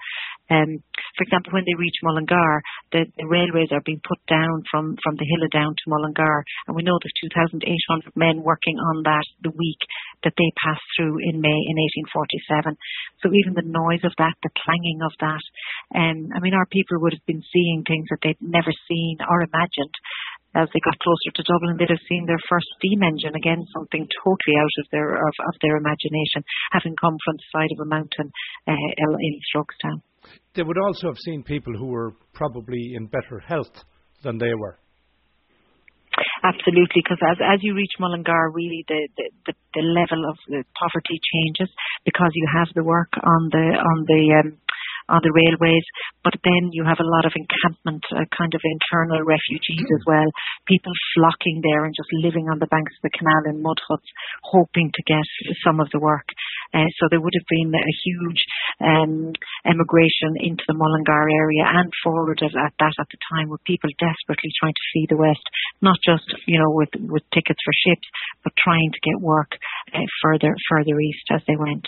Um, 0.49 0.79
for 1.17 1.23
example, 1.25 1.51
when 1.51 1.65
they 1.65 1.75
reach 1.75 1.97
Mullingar, 2.03 2.61
the, 2.93 3.09
the 3.17 3.27
railways 3.27 3.73
are 3.73 3.83
being 3.83 4.01
put 4.05 4.21
down 4.29 4.63
from, 4.69 4.95
from 5.01 5.17
the 5.17 5.25
Hill 5.25 5.49
down 5.51 5.73
to 5.73 5.89
Mullingar, 5.89 6.43
and 6.67 6.75
we 6.75 6.83
know 6.83 6.95
there's 7.01 7.25
2,800 7.33 8.15
men 8.15 8.43
working 8.45 8.77
on 8.77 9.03
that 9.03 9.25
the 9.41 9.51
week 9.51 9.81
that 10.23 10.33
they 10.37 10.49
passed 10.63 10.85
through 10.95 11.19
in 11.25 11.41
May 11.41 11.59
in 11.67 11.75
1847. 12.13 12.77
So 13.21 13.33
even 13.33 13.57
the 13.57 13.65
noise 13.65 14.05
of 14.05 14.13
that, 14.17 14.37
the 14.45 14.53
clanging 14.61 15.01
of 15.03 15.13
that, 15.19 15.43
um, 15.97 16.29
I 16.35 16.39
mean, 16.39 16.53
our 16.53 16.69
people 16.69 17.01
would 17.01 17.13
have 17.13 17.27
been 17.27 17.43
seeing 17.51 17.83
things 17.83 18.07
that 18.09 18.21
they'd 18.23 18.41
never 18.41 18.71
seen 18.87 19.17
or 19.25 19.43
imagined. 19.43 19.95
As 20.57 20.67
they 20.73 20.81
got 20.81 20.97
closer 20.97 21.29
to 21.37 21.45
Dublin, 21.45 21.77
they'd 21.77 21.93
have 21.93 22.09
seen 22.09 22.25
their 22.25 22.41
first 22.49 22.65
steam 22.81 23.03
engine 23.05 23.35
again, 23.37 23.61
something 23.69 24.09
totally 24.25 24.57
out 24.57 24.75
of 24.81 24.85
their 24.89 25.13
of, 25.21 25.35
of 25.45 25.55
their 25.61 25.77
imagination, 25.77 26.41
having 26.73 26.97
come 26.97 27.17
from 27.21 27.37
the 27.37 27.47
side 27.53 27.69
of 27.77 27.85
a 27.85 27.85
mountain 27.85 28.33
uh, 28.65 28.73
in 28.73 29.33
Strokestown. 29.53 30.01
They 30.55 30.63
would 30.63 30.81
also 30.81 31.13
have 31.13 31.21
seen 31.21 31.43
people 31.43 31.77
who 31.77 31.87
were 31.87 32.13
probably 32.33 32.93
in 32.95 33.05
better 33.05 33.39
health 33.39 33.85
than 34.23 34.39
they 34.39 34.53
were. 34.57 34.79
Absolutely, 36.43 37.01
because 37.05 37.21
as 37.21 37.37
as 37.37 37.59
you 37.61 37.75
reach 37.75 37.93
Mullingar, 37.99 38.49
really 38.53 38.85
the, 38.87 39.07
the, 39.45 39.53
the, 39.73 39.81
level 39.81 40.25
of 40.25 40.37
the 40.49 40.63
poverty 40.73 41.21
changes 41.33 41.69
because 42.05 42.31
you 42.33 42.47
have 42.57 42.69
the 42.73 42.83
work 42.83 43.09
on 43.21 43.49
the 43.51 43.65
on 43.77 44.05
the 44.05 44.21
um, 44.41 44.57
on 45.09 45.23
the 45.23 45.33
railways. 45.33 45.85
But 46.23 46.35
then 46.43 46.75
you 46.75 46.83
have 46.83 46.99
a 46.99 47.07
lot 47.07 47.25
of 47.25 47.33
encampment, 47.35 48.03
uh, 48.11 48.27
kind 48.35 48.53
of 48.53 48.61
internal 48.63 49.23
refugees 49.23 49.87
as 49.87 50.03
well. 50.05 50.27
People 50.67 50.91
flocking 51.15 51.63
there 51.63 51.87
and 51.87 51.95
just 51.95 52.11
living 52.11 52.51
on 52.51 52.59
the 52.59 52.71
banks 52.71 52.93
of 52.99 53.07
the 53.07 53.15
canal 53.15 53.47
in 53.47 53.63
mud 53.63 53.79
huts, 53.87 54.07
hoping 54.43 54.91
to 54.91 55.01
get 55.07 55.23
some 55.63 55.79
of 55.79 55.87
the 55.91 55.99
work. 56.03 56.27
Uh, 56.73 56.87
so 56.99 57.07
there 57.09 57.23
would 57.23 57.35
have 57.35 57.49
been 57.49 57.71
a 57.71 57.95
huge 58.03 58.41
um, 58.83 59.31
emigration 59.63 60.35
into 60.43 60.63
the 60.67 60.75
Mullingar 60.75 61.25
area 61.31 61.63
and 61.63 61.91
forward 62.03 62.39
at, 62.43 62.51
at 62.55 62.75
that 62.79 62.95
at 62.99 63.07
the 63.07 63.21
time, 63.31 63.49
with 63.49 63.63
people 63.63 63.89
desperately 63.97 64.51
trying 64.59 64.75
to 64.75 64.89
see 64.93 65.05
the 65.07 65.17
west, 65.17 65.43
not 65.81 65.97
just 66.03 66.27
you 66.45 66.59
know 66.59 66.71
with 66.71 66.91
with 67.07 67.23
tickets 67.33 67.59
for 67.63 67.73
ships, 67.87 68.07
but 68.43 68.53
trying 68.57 68.91
to 68.91 69.03
get 69.03 69.21
work 69.21 69.55
uh, 69.93 70.07
further 70.21 70.55
further 70.69 70.99
east 70.99 71.25
as 71.31 71.41
they 71.47 71.55
went. 71.55 71.87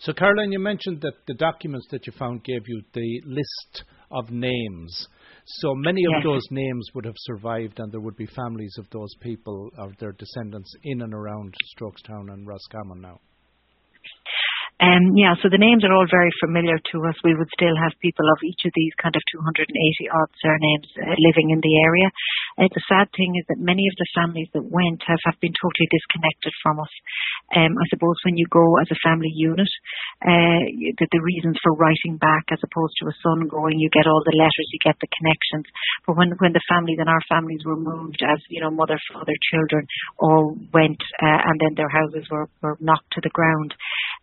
So, 0.00 0.12
Caroline, 0.12 0.52
you 0.52 0.58
mentioned 0.58 1.00
that 1.02 1.14
the 1.26 1.34
documents 1.34 1.86
that 1.90 2.06
you 2.06 2.12
found 2.18 2.44
gave 2.44 2.62
you 2.66 2.82
the 2.92 3.22
list 3.26 3.84
of 4.10 4.30
names. 4.30 5.06
So 5.46 5.74
many 5.74 6.04
of 6.04 6.12
yes. 6.16 6.24
those 6.24 6.46
names 6.50 6.88
would 6.94 7.04
have 7.04 7.16
survived, 7.18 7.80
and 7.80 7.90
there 7.92 8.00
would 8.00 8.16
be 8.16 8.26
families 8.26 8.74
of 8.78 8.88
those 8.90 9.12
people 9.20 9.70
or 9.78 9.92
their 9.98 10.12
descendants 10.12 10.72
in 10.84 11.02
and 11.02 11.14
around 11.14 11.54
Strokestown 11.74 12.32
and 12.32 12.46
Roscommon 12.46 13.00
now. 13.00 13.20
Um, 14.80 15.12
yeah, 15.12 15.36
so 15.44 15.52
the 15.52 15.60
names 15.60 15.84
are 15.84 15.92
all 15.92 16.08
very 16.08 16.32
familiar 16.40 16.80
to 16.80 16.96
us. 17.04 17.16
We 17.20 17.36
would 17.36 17.52
still 17.52 17.76
have 17.76 17.92
people 18.00 18.24
of 18.32 18.40
each 18.40 18.64
of 18.64 18.72
these 18.72 18.96
kind 18.96 19.12
of 19.12 19.20
280 19.28 19.68
odd 20.08 20.30
surnames 20.40 20.88
uh, 20.96 21.12
living 21.20 21.52
in 21.52 21.60
the 21.60 21.74
area. 21.84 22.08
Uh, 22.60 22.68
the 22.76 22.84
sad 22.92 23.08
thing 23.16 23.32
is 23.40 23.44
that 23.48 23.56
many 23.56 23.88
of 23.88 23.96
the 23.96 24.12
families 24.12 24.52
that 24.52 24.68
went 24.68 25.00
have, 25.08 25.16
have 25.24 25.40
been 25.40 25.56
totally 25.56 25.88
disconnected 25.88 26.52
from 26.60 26.76
us. 26.76 26.92
Um, 27.56 27.72
I 27.72 27.88
suppose 27.88 28.20
when 28.28 28.36
you 28.36 28.44
go 28.52 28.76
as 28.76 28.92
a 28.92 29.00
family 29.00 29.32
unit, 29.32 29.72
uh, 30.20 30.68
the, 31.00 31.06
the 31.08 31.24
reasons 31.24 31.56
for 31.64 31.72
writing 31.80 32.20
back 32.20 32.52
as 32.52 32.60
opposed 32.60 33.00
to 33.00 33.08
a 33.08 33.16
son 33.24 33.48
going, 33.48 33.80
you 33.80 33.88
get 33.88 34.04
all 34.04 34.20
the 34.20 34.36
letters, 34.36 34.68
you 34.76 34.80
get 34.84 35.00
the 35.00 35.08
connections. 35.08 35.72
But 36.04 36.20
when 36.20 36.36
when 36.36 36.52
the 36.52 36.68
families 36.68 37.00
and 37.00 37.08
our 37.08 37.24
families 37.32 37.64
were 37.64 37.80
moved 37.80 38.20
as 38.20 38.38
you 38.52 38.60
know 38.60 38.70
mother, 38.70 39.00
father, 39.08 39.32
children 39.48 39.88
all 40.20 40.52
went, 40.72 41.00
uh, 41.24 41.40
and 41.48 41.56
then 41.64 41.74
their 41.80 41.88
houses 41.88 42.28
were, 42.28 42.52
were 42.60 42.76
knocked 42.80 43.08
to 43.16 43.24
the 43.24 43.32
ground. 43.32 43.72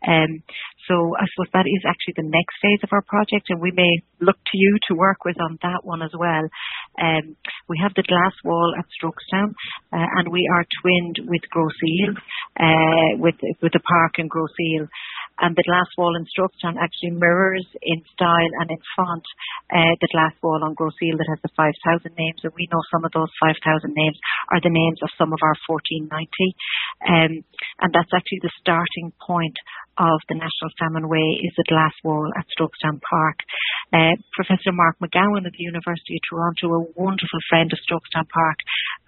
Um, 0.06 0.46
I 0.94 1.26
suppose 1.32 1.52
that 1.54 1.68
is 1.68 1.84
actually 1.84 2.16
the 2.18 2.30
next 2.30 2.56
phase 2.62 2.80
of 2.84 2.94
our 2.94 3.04
project, 3.04 3.50
and 3.50 3.62
we 3.62 3.72
may 3.72 4.02
look 4.22 4.38
to 4.38 4.58
you 4.58 4.78
to 4.88 4.96
work 4.96 5.26
with 5.26 5.40
on 5.42 5.58
that 5.62 5.84
one 5.84 6.02
as 6.02 6.12
well. 6.18 6.46
Um, 7.02 7.36
we 7.68 7.78
have 7.82 7.94
the 7.96 8.08
glass 8.08 8.34
wall 8.44 8.74
at 8.78 8.86
Strokestown, 8.96 9.52
uh, 9.94 10.08
and 10.18 10.32
we 10.32 10.48
are 10.52 10.66
twinned 10.82 11.28
with 11.28 11.44
Grosse 11.50 11.76
uh, 12.60 13.20
with 13.20 13.36
with 13.62 13.74
the 13.74 13.84
park 13.84 14.20
in 14.20 14.28
Grosse 14.28 14.88
and 15.40 15.56
the 15.56 15.68
glass 15.70 15.86
wall 15.98 16.18
in 16.18 16.26
Strokestown 16.26 16.82
actually 16.82 17.14
mirrors 17.14 17.68
in 17.82 18.02
style 18.14 18.52
and 18.60 18.72
in 18.72 18.82
font 18.96 19.26
uh, 19.70 19.94
the 20.02 20.10
glass 20.12 20.34
wall 20.42 20.64
on 20.64 20.74
Grosse 20.74 20.98
that 20.98 21.30
has 21.30 21.42
the 21.44 21.54
5,000 21.54 22.10
names, 22.18 22.42
and 22.44 22.54
we 22.56 22.68
know 22.72 22.82
some 22.90 23.06
of 23.06 23.12
those 23.14 23.30
5,000 23.42 23.62
names 23.94 24.18
are 24.50 24.62
the 24.62 24.74
names 24.74 25.00
of 25.04 25.14
some 25.18 25.34
of 25.34 25.40
our 25.44 25.58
1490, 25.70 26.10
um, 27.06 27.32
and 27.84 27.90
that's 27.94 28.14
actually 28.16 28.42
the 28.42 28.58
starting 28.58 29.14
point 29.22 29.58
of 29.98 30.22
the 30.30 30.38
National 30.38 30.72
Famine 30.78 31.10
Way 31.10 31.42
is 31.42 31.54
the 31.58 31.68
glass 31.68 31.94
wall 32.04 32.30
at 32.38 32.46
Strokestown 32.54 33.02
Park. 33.02 33.38
Uh, 33.94 34.14
Professor 34.34 34.72
Mark 34.72 34.98
McGowan 35.02 35.46
at 35.46 35.54
the 35.54 35.66
University 35.66 36.18
of 36.18 36.24
Toronto, 36.30 36.66
a 36.78 36.88
wonderful 36.94 37.42
friend 37.50 37.72
of 37.74 37.82
Strokestown 37.82 38.30
Park, 38.30 38.60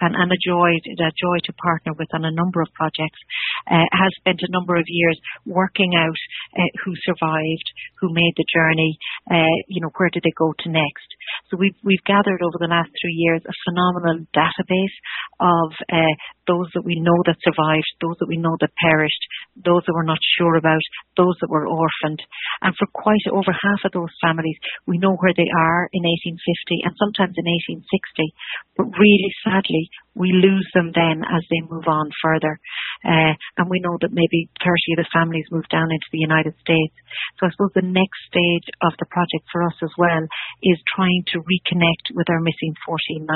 and, 0.01 0.15
and 0.15 0.31
a 0.31 0.39
joy, 0.41 0.71
a 0.73 1.11
joy 1.13 1.37
to 1.45 1.53
partner 1.61 1.93
with 1.93 2.09
on 2.13 2.25
a 2.25 2.33
number 2.33 2.61
of 2.61 2.73
projects, 2.73 3.21
uh, 3.69 3.85
has 3.91 4.11
spent 4.17 4.41
a 4.41 4.51
number 4.51 4.75
of 4.75 4.87
years 4.87 5.19
working 5.45 5.93
out 5.93 6.19
uh, 6.57 6.71
who 6.85 6.93
survived, 7.05 7.67
who 7.99 8.09
made 8.09 8.33
the 8.37 8.47
journey, 8.49 8.97
uh, 9.29 9.57
you 9.67 9.81
know, 9.81 9.91
where 9.97 10.09
did 10.09 10.23
they 10.23 10.33
go 10.37 10.53
to 10.57 10.69
next. 10.69 11.09
So 11.51 11.57
we've, 11.57 11.77
we've 11.83 12.03
gathered 12.07 12.41
over 12.41 12.57
the 12.57 12.71
last 12.71 12.89
three 12.97 13.13
years 13.13 13.41
a 13.45 13.53
phenomenal 13.67 14.25
database 14.33 14.97
of 15.39 15.69
uh, 15.91 16.13
those 16.47 16.71
that 16.73 16.85
we 16.85 16.97
know 16.97 17.19
that 17.25 17.37
survived, 17.45 17.89
those 18.01 18.17
that 18.19 18.31
we 18.31 18.37
know 18.37 18.57
that 18.59 18.73
perished, 18.81 19.23
those 19.55 19.83
that 19.85 19.93
we're 19.93 20.07
not 20.07 20.23
sure 20.39 20.55
about, 20.55 20.78
those 21.17 21.35
that 21.41 21.49
were 21.49 21.67
orphaned. 21.67 22.21
And 22.61 22.75
for 22.77 22.87
quite 22.93 23.23
over 23.31 23.51
half 23.51 23.81
of 23.85 23.91
those 23.91 24.13
families, 24.21 24.57
we 24.85 24.97
know 24.97 25.15
where 25.15 25.33
they 25.35 25.49
are 25.49 25.89
in 25.91 26.03
1850 26.03 26.85
and 26.85 26.93
sometimes 26.97 27.35
in 27.37 27.45
1860. 27.45 28.35
But 28.77 28.91
really 28.97 29.31
sadly, 29.43 29.89
we 30.19 30.35
lose 30.35 30.67
them 30.75 30.91
then 30.91 31.23
as 31.23 31.43
they 31.47 31.63
move 31.71 31.87
on 31.87 32.11
further. 32.19 32.59
Uh, 33.07 33.31
and 33.55 33.71
we 33.71 33.79
know 33.79 33.95
that 34.03 34.11
maybe 34.11 34.51
30 34.59 34.99
of 34.99 35.07
the 35.07 35.15
families 35.15 35.47
move 35.47 35.63
down 35.71 35.87
into 35.87 36.11
the 36.11 36.19
United 36.19 36.51
States. 36.59 36.91
So 37.39 37.47
I 37.47 37.55
suppose 37.55 37.71
the 37.71 37.87
next 37.87 38.19
stage 38.27 38.67
of 38.83 38.91
the 38.99 39.07
project 39.07 39.47
for 39.47 39.63
us 39.63 39.79
as 39.79 39.95
well 39.95 40.27
is 40.59 40.91
trying 40.91 41.23
to 41.31 41.39
reconnect 41.39 42.11
with 42.19 42.27
our 42.27 42.43
missing 42.43 42.75
1490. 42.83 43.31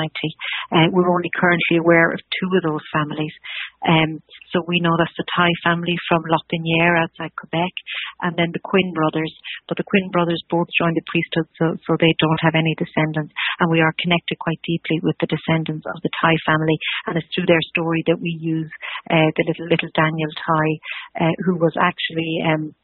Uh, 0.68 0.92
we're 0.92 1.08
only 1.08 1.32
currently 1.32 1.80
aware 1.80 2.12
of 2.12 2.20
two 2.20 2.50
of 2.52 2.62
those 2.68 2.84
families. 2.92 3.32
Um, 3.88 4.20
so 4.52 4.60
we 4.68 4.84
know 4.84 4.92
that's 5.00 5.16
the 5.16 5.24
Tighe 5.32 5.56
family 5.64 5.96
from 6.04 6.28
Lotbinière 6.28 7.00
outside 7.00 7.32
Quebec 7.40 7.72
and 8.28 8.36
then 8.36 8.52
the 8.52 8.60
Quinn 8.60 8.92
brothers. 8.92 9.32
But 9.66 9.80
the 9.80 9.88
Quinn 9.88 10.12
brothers 10.12 10.44
both 10.52 10.68
joined 10.76 11.00
the 11.00 11.08
priesthood 11.08 11.48
so, 11.56 11.80
so 11.88 11.96
they 11.96 12.12
don't 12.20 12.44
have 12.44 12.54
any 12.54 12.76
descendants. 12.76 13.32
And 13.60 13.72
we 13.72 13.80
are 13.80 13.96
connected 13.96 14.36
quite 14.36 14.60
deeply 14.68 15.00
with 15.00 15.16
the 15.16 15.32
descendants 15.32 15.88
of 15.88 15.96
the 16.04 16.12
Tighe 16.20 16.36
family 16.44 16.73
and 17.06 17.16
it's 17.16 17.28
through 17.34 17.46
their 17.46 17.62
story 17.74 18.02
that 18.06 18.20
we 18.20 18.36
use 18.40 18.70
uh, 19.10 19.30
the 19.36 19.44
little 19.46 19.66
little 19.68 19.92
Daniel 19.94 20.32
Tighe, 20.38 20.76
uh, 21.20 21.34
who 21.46 21.56
was 21.56 21.74
actually 21.80 22.42
um, 22.44 22.74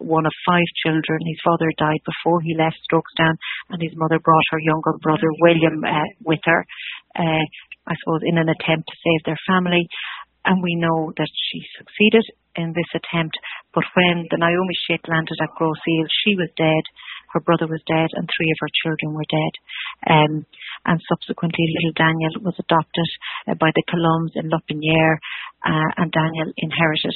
one 0.00 0.26
of 0.26 0.32
five 0.46 0.66
children. 0.82 1.22
His 1.26 1.40
father 1.44 1.70
died 1.78 2.02
before 2.04 2.40
he 2.40 2.56
left 2.58 2.80
Strokestown, 2.86 3.36
and 3.70 3.80
his 3.80 3.94
mother 3.94 4.18
brought 4.18 4.50
her 4.50 4.60
younger 4.60 4.94
brother 5.02 5.30
William 5.40 5.84
uh, 5.84 6.10
with 6.24 6.40
her. 6.44 6.66
Uh, 7.14 7.44
I 7.86 7.94
suppose 8.00 8.24
in 8.24 8.38
an 8.38 8.48
attempt 8.48 8.88
to 8.88 9.02
save 9.04 9.22
their 9.24 9.40
family, 9.46 9.86
and 10.44 10.62
we 10.62 10.74
know 10.76 11.12
that 11.16 11.28
she 11.28 11.60
succeeded 11.76 12.24
in 12.56 12.72
this 12.72 12.90
attempt. 12.94 13.36
But 13.74 13.84
when 13.94 14.26
the 14.30 14.38
Naomi 14.38 14.76
ship 14.86 15.00
landed 15.08 15.36
at 15.42 15.54
Grosse 15.56 15.78
she 15.84 16.34
was 16.36 16.48
dead, 16.56 16.84
her 17.34 17.42
brother 17.42 17.66
was 17.66 17.82
dead, 17.84 18.14
and 18.14 18.30
three 18.30 18.50
of 18.54 18.62
her 18.62 18.72
children 18.82 19.12
were 19.12 19.26
dead. 19.26 19.54
Um, 20.06 20.32
and 20.86 20.98
subsequently, 21.10 21.66
little 21.74 21.98
Daniel 21.98 22.46
was 22.46 22.56
adopted 22.62 23.10
uh, 23.50 23.58
by 23.58 23.74
the 23.74 23.84
Colums 23.90 24.38
in 24.38 24.48
Lotbinière, 24.48 25.18
uh, 25.66 25.90
and 25.98 26.14
Daniel 26.14 26.54
inherited 26.56 27.14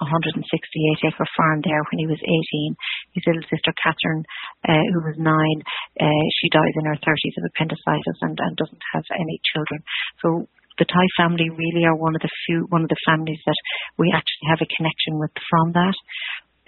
168 0.00 1.10
acre 1.10 1.28
farm 1.36 1.58
there 1.66 1.82
when 1.90 1.98
he 1.98 2.06
was 2.06 2.22
18. 2.22 3.18
His 3.18 3.24
little 3.26 3.46
sister 3.50 3.74
Catherine, 3.76 4.24
uh, 4.64 4.86
who 4.94 5.00
was 5.02 5.18
nine, 5.18 5.58
uh, 5.98 6.24
she 6.38 6.48
dies 6.54 6.74
in 6.78 6.86
her 6.86 6.98
30s 7.02 7.36
of 7.38 7.50
appendicitis 7.50 8.18
and, 8.22 8.38
and 8.38 8.54
doesn't 8.56 8.84
have 8.94 9.04
any 9.18 9.42
children. 9.42 9.82
So 10.22 10.46
the 10.78 10.86
Tighe 10.86 11.12
family 11.18 11.50
really 11.50 11.84
are 11.84 11.98
one 11.98 12.14
of 12.14 12.22
the 12.22 12.30
few, 12.46 12.66
one 12.70 12.86
of 12.86 12.88
the 12.88 13.02
families 13.02 13.42
that 13.44 13.60
we 13.98 14.14
actually 14.14 14.46
have 14.46 14.62
a 14.62 14.70
connection 14.70 15.18
with 15.18 15.34
from 15.50 15.74
that. 15.74 15.96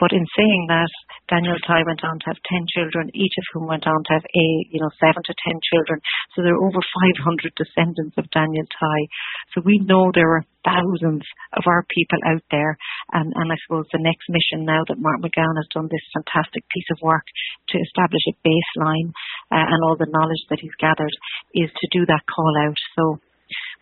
But 0.01 0.17
in 0.17 0.25
saying 0.33 0.65
that, 0.73 0.89
Daniel 1.29 1.61
Tighe 1.61 1.85
went 1.85 2.01
on 2.03 2.17
to 2.19 2.27
have 2.33 2.49
10 2.49 2.67
children, 2.73 3.13
each 3.13 3.37
of 3.37 3.47
whom 3.53 3.69
went 3.69 3.87
on 3.87 4.01
to 4.01 4.13
have 4.17 4.25
a, 4.25 4.47
you 4.73 4.81
know, 4.81 4.89
7 4.97 5.13
to 5.13 5.35
10 5.37 5.69
children. 5.69 6.01
So 6.33 6.41
there 6.41 6.57
are 6.57 6.65
over 6.65 6.81
500 6.81 7.53
descendants 7.55 8.17
of 8.17 8.33
Daniel 8.33 8.65
Tighe. 8.65 9.07
So 9.53 9.61
we 9.61 9.79
know 9.85 10.09
there 10.11 10.41
are 10.41 10.49
thousands 10.65 11.29
of 11.53 11.69
our 11.69 11.85
people 11.93 12.19
out 12.25 12.43
there. 12.51 12.81
And, 13.13 13.29
and 13.37 13.53
I 13.53 13.57
suppose 13.63 13.87
the 13.93 14.01
next 14.01 14.25
mission 14.33 14.65
now 14.65 14.83
that 14.89 14.99
Mark 15.05 15.21
McGowan 15.21 15.61
has 15.61 15.69
done 15.77 15.93
this 15.93 16.17
fantastic 16.17 16.65
piece 16.73 16.89
of 16.97 17.05
work 17.05 17.29
to 17.71 17.77
establish 17.79 18.25
a 18.25 18.39
baseline 18.41 19.13
uh, 19.53 19.69
and 19.69 19.85
all 19.85 20.01
the 20.01 20.11
knowledge 20.11 20.45
that 20.49 20.65
he's 20.65 20.77
gathered 20.81 21.13
is 21.53 21.69
to 21.69 21.87
do 21.93 22.09
that 22.09 22.25
call 22.25 22.55
out. 22.57 22.79
So 22.97 23.21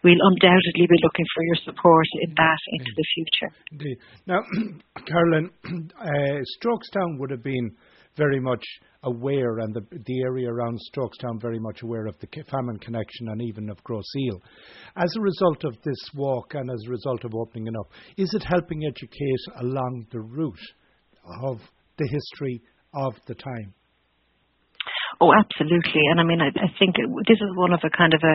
we'll 0.04 0.14
undoubtedly 0.20 0.86
be 0.88 1.00
looking 1.02 1.26
for 1.34 1.42
your 1.44 1.58
support 1.64 2.06
in 2.22 2.34
that 2.36 2.58
into 2.72 2.92
the 2.96 3.04
future. 3.14 3.54
Indeed. 3.72 3.98
Now, 4.26 4.40
Carolyn, 5.06 5.50
uh, 6.00 6.40
Strokestown 6.58 7.18
would 7.18 7.30
have 7.30 7.42
been 7.42 7.70
very 8.16 8.40
much 8.40 8.64
aware, 9.04 9.60
and 9.60 9.72
the, 9.72 9.80
the 10.06 10.22
area 10.22 10.50
around 10.50 10.78
Strokestown 10.92 11.40
very 11.40 11.60
much 11.60 11.82
aware 11.82 12.06
of 12.06 12.16
the 12.18 12.26
famine 12.50 12.78
connection 12.78 13.28
and 13.28 13.40
even 13.42 13.70
of 13.70 13.82
Grosse 13.84 14.04
As 14.96 15.08
a 15.16 15.20
result 15.20 15.64
of 15.64 15.76
this 15.84 15.98
walk 16.14 16.54
and 16.54 16.68
as 16.70 16.82
a 16.86 16.90
result 16.90 17.24
of 17.24 17.34
opening 17.34 17.68
it 17.68 17.74
up, 17.78 17.90
is 18.16 18.32
it 18.34 18.44
helping 18.44 18.84
educate 18.84 19.60
along 19.60 20.06
the 20.10 20.20
route 20.20 20.58
of 21.42 21.60
the 21.96 22.08
history 22.08 22.60
of 22.94 23.14
the 23.26 23.34
time? 23.34 23.72
Oh, 25.18 25.34
absolutely. 25.34 26.06
And 26.14 26.22
I 26.22 26.24
mean, 26.24 26.38
I, 26.38 26.54
I 26.54 26.70
think 26.78 26.94
this 27.26 27.42
is 27.42 27.58
one 27.58 27.74
of 27.74 27.82
a 27.82 27.90
kind 27.90 28.14
of 28.14 28.22
a, 28.22 28.34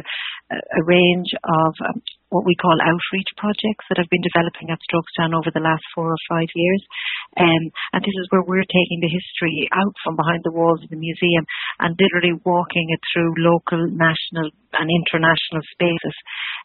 a 0.52 0.82
range 0.84 1.32
of 1.32 1.72
um, 1.80 2.04
what 2.28 2.44
we 2.44 2.60
call 2.60 2.76
outreach 2.76 3.32
projects 3.40 3.88
that 3.88 4.04
have 4.04 4.12
been 4.12 4.26
developing 4.26 4.68
at 4.68 4.84
Strokestown 4.84 5.32
over 5.32 5.48
the 5.48 5.64
last 5.64 5.80
four 5.96 6.12
or 6.12 6.22
five 6.28 6.52
years. 6.52 6.84
Um, 7.40 7.64
and 7.96 8.04
this 8.04 8.18
is 8.20 8.28
where 8.36 8.44
we're 8.44 8.68
taking 8.68 9.00
the 9.00 9.08
history 9.16 9.72
out 9.72 9.96
from 10.04 10.20
behind 10.20 10.44
the 10.44 10.52
walls 10.52 10.84
of 10.84 10.92
the 10.92 11.00
museum 11.00 11.48
and 11.80 11.96
literally 11.96 12.36
walking 12.44 12.92
it 12.92 13.00
through 13.16 13.32
local, 13.40 13.80
national 13.88 14.52
and 14.76 14.90
international 14.92 15.64
spaces. 15.72 16.18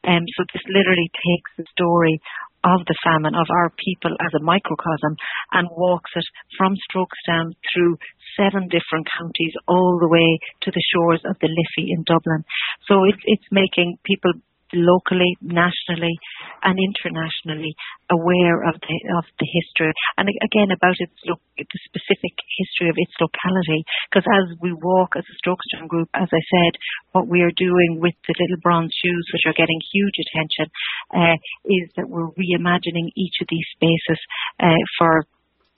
Um, 0.02 0.26
so 0.34 0.42
this 0.50 0.66
literally 0.66 1.14
takes 1.14 1.50
the 1.62 1.66
story 1.78 2.18
of 2.64 2.84
the 2.86 2.98
famine, 3.04 3.34
of 3.34 3.46
our 3.50 3.70
people 3.78 4.12
as 4.18 4.32
a 4.34 4.42
microcosm, 4.42 5.16
and 5.52 5.68
walks 5.70 6.10
it 6.16 6.26
from 6.56 6.74
Strokestown 6.88 7.54
through 7.72 7.96
seven 8.36 8.68
different 8.68 9.06
counties 9.18 9.54
all 9.66 9.98
the 10.00 10.08
way 10.08 10.38
to 10.62 10.70
the 10.70 10.84
shores 10.94 11.22
of 11.24 11.36
the 11.40 11.48
Liffey 11.48 11.90
in 11.90 12.02
Dublin. 12.04 12.44
So 12.86 13.04
it's, 13.04 13.22
it's 13.24 13.48
making 13.50 13.98
people 14.04 14.32
locally, 14.72 15.36
nationally, 15.40 16.16
and 16.62 16.76
internationally 16.78 17.74
aware 18.10 18.64
of 18.64 18.74
the 18.80 18.96
of 19.16 19.24
the 19.38 19.48
history 19.48 19.92
and 20.16 20.28
again 20.28 20.72
about 20.72 20.96
its 20.98 21.14
lo- 21.24 21.40
the 21.56 21.80
specific 21.88 22.34
history 22.56 22.88
of 22.88 22.96
its 22.96 23.12
locality. 23.20 23.84
Because 24.08 24.26
as 24.26 24.56
we 24.60 24.72
walk 24.72 25.14
as 25.16 25.24
a 25.26 25.36
Strokestown 25.40 25.88
group, 25.88 26.08
as 26.14 26.28
I 26.28 26.42
said, 26.50 26.72
what 27.12 27.28
we 27.28 27.42
are 27.42 27.54
doing 27.54 27.98
with 28.00 28.14
the 28.26 28.34
little 28.38 28.60
bronze 28.62 28.92
shoes, 28.94 29.24
which 29.32 29.46
are 29.46 29.56
getting 29.56 29.80
huge 29.92 30.16
attention, 30.22 30.66
uh, 31.14 31.36
is 31.66 31.86
that 31.96 32.08
we're 32.08 32.32
reimagining 32.38 33.12
each 33.16 33.36
of 33.40 33.48
these 33.50 33.68
spaces 33.76 34.20
uh, 34.60 34.82
for 34.98 35.26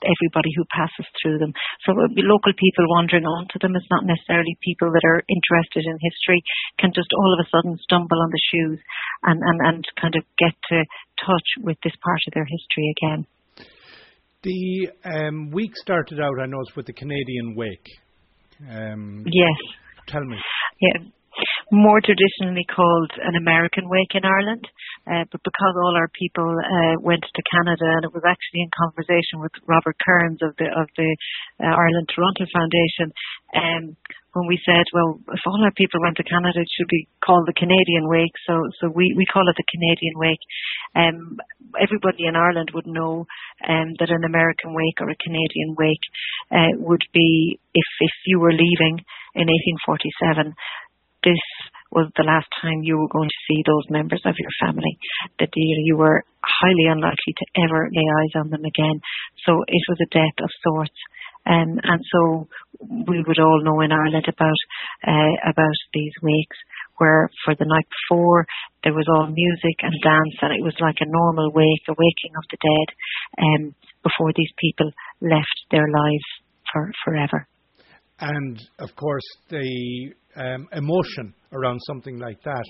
everybody 0.04 0.50
who 0.56 0.64
passes 0.68 1.06
through 1.18 1.38
them. 1.38 1.52
So 1.84 1.92
it 1.92 2.00
would 2.00 2.18
be 2.18 2.26
local 2.26 2.52
people 2.56 2.84
wandering 2.88 3.24
onto 3.24 3.58
them. 3.58 3.76
It's 3.76 3.90
not 3.90 4.06
necessarily 4.06 4.56
people 4.64 4.90
that 4.92 5.04
are 5.04 5.22
interested 5.26 5.84
in 5.86 5.96
history 6.00 6.40
can 6.78 6.92
just 6.94 7.10
all 7.12 7.32
of 7.34 7.42
a 7.44 7.50
sudden 7.50 7.78
stumble 7.82 8.20
on 8.20 8.30
the 8.30 8.44
shoes 8.50 8.78
and, 9.24 9.38
and, 9.40 9.58
and 9.64 9.82
kind 10.00 10.14
of 10.16 10.24
get 10.38 10.54
to 10.70 10.84
touch 11.20 11.48
with 11.62 11.76
this 11.84 11.96
part 12.02 12.20
of 12.26 12.34
their 12.34 12.48
history 12.48 12.86
again. 12.96 13.20
The 14.42 14.88
um, 15.04 15.50
week 15.50 15.76
started 15.76 16.18
out, 16.20 16.40
I 16.40 16.46
know, 16.46 16.64
with 16.76 16.86
the 16.86 16.96
Canadian 16.96 17.54
Wake. 17.56 17.88
Um, 18.64 19.24
yes. 19.26 19.58
Tell 20.08 20.24
me. 20.24 20.36
Yeah 20.80 21.10
more 21.72 22.00
traditionally 22.02 22.66
called 22.66 23.12
an 23.22 23.36
American 23.36 23.88
Wake 23.88 24.14
in 24.14 24.24
Ireland, 24.24 24.66
uh, 25.08 25.24
but 25.32 25.40
because 25.40 25.74
all 25.80 25.96
our 25.96 26.10
people 26.12 26.44
uh, 26.44 26.96
went 27.00 27.24
to 27.24 27.42
Canada, 27.48 27.88
and 28.00 28.04
it 28.04 28.12
was 28.12 28.26
actually 28.26 28.64
in 28.64 28.70
conversation 28.76 29.40
with 29.40 29.52
Robert 29.66 29.96
Kearns 30.04 30.40
of 30.42 30.56
the 30.60 30.68
of 30.68 30.88
the 30.96 31.10
uh, 31.60 31.72
Ireland 31.72 32.08
Toronto 32.12 32.44
Foundation, 32.52 33.08
um, 33.56 33.96
when 34.32 34.46
we 34.46 34.60
said, 34.62 34.86
well, 34.94 35.18
if 35.34 35.42
all 35.46 35.58
our 35.64 35.74
people 35.74 36.00
went 36.00 36.16
to 36.18 36.30
Canada, 36.30 36.62
it 36.62 36.70
should 36.70 36.86
be 36.86 37.08
called 37.24 37.48
the 37.48 37.56
Canadian 37.58 38.06
Wake. 38.06 38.36
So, 38.46 38.54
so 38.78 38.86
we, 38.86 39.10
we 39.16 39.26
call 39.26 39.42
it 39.50 39.58
the 39.58 39.66
Canadian 39.66 40.14
Wake. 40.14 40.44
Um, 40.94 41.38
everybody 41.74 42.30
in 42.30 42.38
Ireland 42.38 42.70
would 42.74 42.86
know 42.86 43.26
um, 43.66 43.98
that 43.98 44.14
an 44.14 44.22
American 44.22 44.70
Wake 44.74 45.02
or 45.02 45.10
a 45.10 45.18
Canadian 45.18 45.74
Wake 45.74 46.06
uh, 46.54 46.78
would 46.78 47.02
be 47.12 47.58
if 47.74 47.88
if 48.00 48.14
you 48.26 48.38
were 48.38 48.54
leaving 48.54 49.02
in 49.34 49.46
1847 49.88 50.54
this 51.24 51.40
was 51.90 52.10
the 52.16 52.26
last 52.26 52.46
time 52.62 52.82
you 52.82 52.96
were 52.98 53.10
going 53.10 53.28
to 53.28 53.44
see 53.50 53.62
those 53.66 53.90
members 53.90 54.22
of 54.24 54.34
your 54.38 54.54
family, 54.62 54.98
that 55.38 55.50
you 55.54 55.96
were 55.96 56.22
highly 56.42 56.86
unlikely 56.86 57.34
to 57.36 57.46
ever 57.66 57.88
lay 57.90 58.06
eyes 58.06 58.34
on 58.38 58.50
them 58.50 58.64
again. 58.64 59.00
So 59.46 59.62
it 59.66 59.82
was 59.88 59.98
a 60.02 60.14
death 60.14 60.38
of 60.38 60.50
sorts. 60.62 60.98
Um, 61.46 61.80
and 61.82 62.00
so 62.12 62.48
we 63.08 63.24
would 63.26 63.40
all 63.40 63.64
know 63.64 63.80
in 63.80 63.92
Ireland 63.92 64.28
about 64.28 64.60
uh, 65.06 65.34
about 65.50 65.78
these 65.94 66.12
wakes 66.22 66.56
where 66.98 67.30
for 67.44 67.54
the 67.54 67.64
night 67.64 67.88
before 67.88 68.46
there 68.84 68.92
was 68.92 69.08
all 69.08 69.26
music 69.26 69.76
and 69.82 69.94
dance 70.04 70.36
and 70.42 70.52
it 70.52 70.62
was 70.62 70.76
like 70.80 71.00
a 71.00 71.08
normal 71.08 71.50
wake, 71.50 71.88
a 71.88 71.96
waking 71.96 72.36
of 72.36 72.44
the 72.50 72.58
dead 72.60 72.88
um, 73.40 73.74
before 74.04 74.32
these 74.36 74.52
people 74.60 74.92
left 75.22 75.56
their 75.70 75.88
lives 75.88 76.28
for 76.70 76.92
forever. 77.04 77.48
And 78.20 78.60
of 78.78 78.94
course, 78.96 79.24
the 79.48 80.12
um, 80.36 80.68
emotion 80.72 81.34
around 81.52 81.80
something 81.86 82.18
like 82.18 82.42
that 82.44 82.64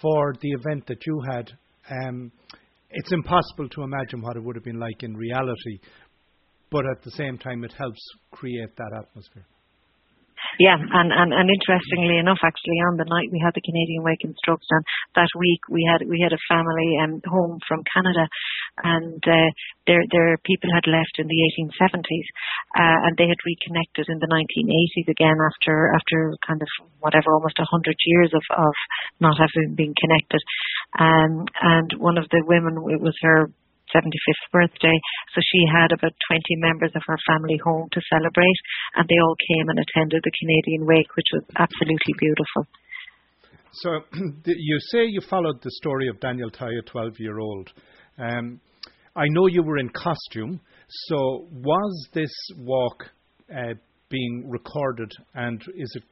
for 0.00 0.34
the 0.40 0.50
event 0.50 0.86
that 0.86 1.06
you 1.06 1.20
had. 1.28 1.50
Um, 1.90 2.32
it's 2.90 3.12
impossible 3.12 3.68
to 3.70 3.82
imagine 3.82 4.22
what 4.22 4.36
it 4.36 4.42
would 4.42 4.56
have 4.56 4.64
been 4.64 4.80
like 4.80 5.02
in 5.02 5.16
reality, 5.16 5.78
but 6.70 6.84
at 6.86 7.02
the 7.02 7.10
same 7.12 7.38
time, 7.38 7.64
it 7.64 7.72
helps 7.72 8.00
create 8.30 8.74
that 8.76 8.92
atmosphere. 8.96 9.46
Yeah, 10.58 10.76
and, 10.76 11.12
and, 11.12 11.32
and 11.32 11.48
interestingly 11.48 12.16
enough, 12.16 12.40
actually, 12.44 12.80
on 12.88 12.96
the 12.96 13.08
night 13.08 13.32
we 13.32 13.42
had 13.42 13.52
the 13.52 13.64
Canadian 13.64 14.04
Wake 14.04 14.24
in 14.24 14.32
Strokestown, 14.40 14.84
that 15.14 15.28
week 15.36 15.60
we 15.68 15.84
had 15.84 16.06
we 16.08 16.20
had 16.20 16.32
a 16.32 16.46
family 16.48 16.96
um, 17.02 17.20
home 17.28 17.58
from 17.68 17.84
Canada, 17.92 18.24
and 18.84 19.20
uh, 19.26 19.50
their 19.86 20.04
their 20.08 20.36
people 20.44 20.70
had 20.72 20.88
left 20.88 21.18
in 21.18 21.28
the 21.28 21.40
1870s, 21.56 22.28
uh, 22.76 22.98
and 23.08 23.16
they 23.16 23.24
had 23.24 23.40
reconnected 23.48 24.12
in 24.12 24.20
the 24.20 24.28
1980s 24.28 25.08
again 25.08 25.40
after 25.40 25.96
after 25.96 26.36
kind 26.44 26.60
of 26.60 26.68
whatever 27.00 27.32
almost 27.32 27.56
a 27.58 27.64
hundred 27.72 27.96
years 28.04 28.30
of 28.36 28.44
of 28.52 28.74
not 29.20 29.40
having 29.40 29.74
been 29.74 29.96
connected, 29.96 30.42
um, 31.00 31.48
and 31.64 31.88
one 31.96 32.20
of 32.20 32.28
the 32.28 32.44
women 32.44 32.76
it 32.92 33.00
was 33.00 33.16
her 33.24 33.48
75th 33.94 34.44
birthday. 34.52 34.96
So 35.32 35.40
she 35.40 35.64
had 35.70 35.94
about 35.94 36.12
20 36.28 36.42
members 36.58 36.92
of 36.94 37.02
her 37.06 37.18
family 37.26 37.58
home 37.62 37.88
to 37.92 38.00
celebrate, 38.12 38.60
and 38.96 39.08
they 39.08 39.20
all 39.22 39.36
came 39.38 39.68
and 39.70 39.78
attended 39.78 40.20
the 40.20 40.36
Canadian 40.36 40.86
Wake, 40.86 41.14
which 41.16 41.30
was 41.32 41.44
absolutely 41.56 42.14
beautiful. 42.18 42.66
So 43.72 43.90
you 44.44 44.78
say 44.92 45.06
you 45.06 45.20
followed 45.20 45.62
the 45.62 45.70
story 45.70 46.08
of 46.08 46.20
Daniel 46.20 46.50
Tighe, 46.50 46.78
a 46.78 46.82
12 46.82 47.20
year 47.20 47.38
old. 47.38 47.72
Um, 48.18 48.60
I 49.14 49.26
know 49.28 49.46
you 49.46 49.62
were 49.62 49.78
in 49.78 49.88
costume, 49.90 50.60
so 50.88 51.48
was 51.52 52.08
this 52.12 52.32
walk 52.58 53.04
uh, 53.50 53.74
being 54.08 54.48
recorded 54.48 55.10
and 55.34 55.60
is 55.76 55.96
it 55.96 56.02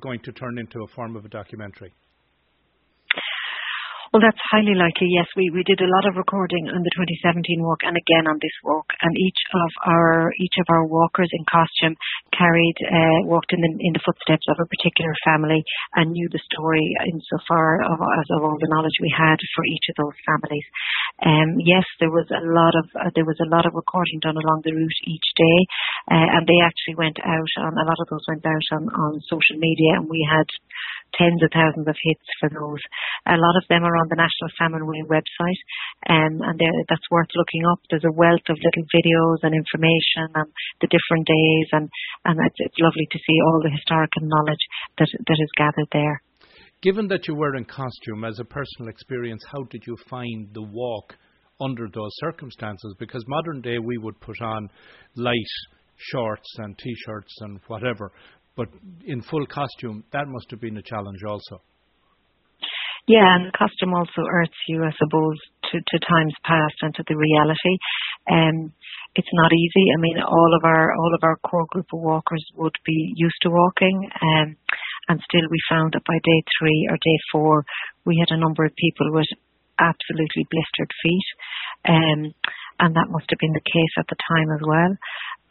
going 0.00 0.20
to 0.20 0.32
turn 0.32 0.58
into 0.58 0.78
a 0.78 0.94
form 0.94 1.16
of 1.16 1.24
a 1.24 1.28
documentary? 1.28 1.92
Well, 4.14 4.22
that's 4.22 4.38
highly 4.54 4.78
likely. 4.78 5.10
Yes, 5.10 5.26
we, 5.34 5.50
we 5.50 5.66
did 5.66 5.82
a 5.82 5.90
lot 5.90 6.06
of 6.06 6.14
recording 6.14 6.70
on 6.70 6.86
the 6.86 6.94
2017 6.94 7.58
walk 7.58 7.82
and 7.82 7.98
again 7.98 8.30
on 8.30 8.38
this 8.38 8.54
walk. 8.62 8.86
And 9.02 9.10
each 9.18 9.42
of 9.50 9.70
our 9.90 10.30
each 10.38 10.54
of 10.62 10.70
our 10.70 10.86
walkers 10.86 11.26
in 11.34 11.42
costume 11.50 11.98
carried 12.30 12.78
uh, 12.86 13.26
walked 13.26 13.50
in 13.50 13.58
the 13.58 13.74
in 13.82 13.90
the 13.90 14.04
footsteps 14.06 14.46
of 14.46 14.62
a 14.62 14.70
particular 14.70 15.10
family 15.26 15.66
and 15.98 16.14
knew 16.14 16.30
the 16.30 16.38
story 16.46 16.94
insofar 17.10 17.82
of 17.90 17.98
as 17.98 18.28
of 18.38 18.46
all 18.46 18.54
the 18.54 18.70
knowledge 18.70 18.94
we 19.02 19.10
had 19.10 19.34
for 19.50 19.66
each 19.66 19.90
of 19.90 19.98
those 19.98 20.18
families. 20.22 20.66
Um, 21.18 21.58
yes, 21.58 21.82
there 21.98 22.14
was 22.14 22.30
a 22.30 22.46
lot 22.46 22.78
of 22.78 22.86
uh, 22.94 23.10
there 23.18 23.26
was 23.26 23.42
a 23.42 23.50
lot 23.50 23.66
of 23.66 23.74
recording 23.74 24.22
done 24.22 24.38
along 24.38 24.62
the 24.62 24.78
route 24.78 25.00
each 25.10 25.26
day, 25.34 25.58
uh, 26.14 26.38
and 26.38 26.46
they 26.46 26.62
actually 26.62 27.02
went 27.02 27.18
out 27.18 27.52
on 27.66 27.74
a 27.74 27.86
lot 27.90 27.98
of 27.98 28.06
those 28.06 28.22
went 28.30 28.46
out 28.46 28.66
on 28.78 28.86
on 28.94 29.18
social 29.26 29.58
media, 29.58 29.98
and 29.98 30.06
we 30.06 30.22
had 30.22 30.46
tens 31.18 31.42
of 31.42 31.50
thousands 31.54 31.88
of 31.88 31.96
hits 32.02 32.28
for 32.40 32.48
those. 32.50 32.82
A 33.26 33.38
lot 33.38 33.56
of 33.56 33.66
them 33.68 33.84
are 33.84 33.96
on 33.96 34.08
the 34.10 34.18
National 34.18 34.86
Way 34.86 35.02
website, 35.06 35.60
um, 36.10 36.42
and 36.42 36.60
that's 36.88 37.10
worth 37.10 37.30
looking 37.34 37.64
up. 37.66 37.80
There's 37.88 38.04
a 38.04 38.12
wealth 38.12 38.44
of 38.50 38.58
little 38.58 38.86
videos 38.90 39.40
and 39.42 39.54
information 39.54 40.28
and 40.34 40.50
the 40.80 40.90
different 40.90 41.26
days, 41.26 41.68
and, 41.72 41.88
and 42.24 42.36
it's, 42.44 42.58
it's 42.58 42.80
lovely 42.82 43.06
to 43.10 43.18
see 43.18 43.38
all 43.46 43.60
the 43.62 43.72
historical 43.72 44.22
knowledge 44.26 44.64
that, 44.98 45.08
that 45.10 45.40
is 45.40 45.52
gathered 45.56 45.90
there. 45.92 46.22
Given 46.82 47.08
that 47.08 47.26
you 47.26 47.34
were 47.34 47.56
in 47.56 47.64
costume, 47.64 48.24
as 48.24 48.38
a 48.38 48.44
personal 48.44 48.90
experience, 48.90 49.42
how 49.50 49.62
did 49.64 49.82
you 49.86 49.96
find 50.10 50.52
the 50.52 50.62
walk 50.62 51.16
under 51.60 51.88
those 51.88 52.12
circumstances? 52.16 52.94
Because 52.98 53.24
modern 53.26 53.62
day 53.62 53.78
we 53.78 53.96
would 53.96 54.20
put 54.20 54.40
on 54.42 54.68
light 55.16 55.54
shorts 55.96 56.48
and 56.58 56.76
t-shirts 56.76 57.34
and 57.40 57.60
whatever, 57.68 58.12
but 58.56 58.68
in 59.06 59.22
full 59.22 59.46
costume, 59.46 60.04
that 60.12 60.26
must 60.28 60.50
have 60.50 60.60
been 60.60 60.76
a 60.76 60.82
challenge 60.82 61.22
also. 61.26 61.60
Yeah, 63.06 63.36
and 63.36 63.52
costume 63.52 63.92
also 63.92 64.24
hurts 64.24 64.56
you, 64.66 64.82
I 64.82 64.92
suppose, 64.96 65.36
to, 65.70 65.76
to 65.76 66.06
times 66.08 66.34
past 66.44 66.74
and 66.80 66.94
to 66.94 67.04
the 67.06 67.16
reality. 67.16 67.74
Um, 68.30 68.72
it's 69.14 69.34
not 69.34 69.52
easy. 69.52 69.84
I 69.92 70.00
mean, 70.00 70.18
all 70.24 70.52
of 70.56 70.64
our 70.64 70.94
all 70.96 71.12
of 71.14 71.22
our 71.22 71.36
core 71.44 71.66
group 71.70 71.86
of 71.92 72.00
walkers 72.00 72.42
would 72.56 72.74
be 72.84 73.12
used 73.14 73.38
to 73.42 73.50
walking, 73.50 74.08
um, 74.10 74.56
and 75.08 75.20
still 75.20 75.46
we 75.50 75.58
found 75.68 75.92
that 75.92 76.08
by 76.08 76.18
day 76.24 76.40
three 76.58 76.88
or 76.90 76.96
day 76.96 77.18
four, 77.30 77.64
we 78.06 78.16
had 78.18 78.34
a 78.34 78.40
number 78.40 78.64
of 78.64 78.72
people 78.74 79.12
with 79.12 79.28
absolutely 79.78 80.48
blistered 80.50 80.90
feet, 81.02 81.28
um, 81.86 82.20
and 82.80 82.96
that 82.96 83.12
must 83.12 83.28
have 83.28 83.38
been 83.38 83.54
the 83.54 83.70
case 83.70 83.94
at 83.98 84.08
the 84.08 84.16
time 84.16 84.50
as 84.50 84.62
well 84.66 84.96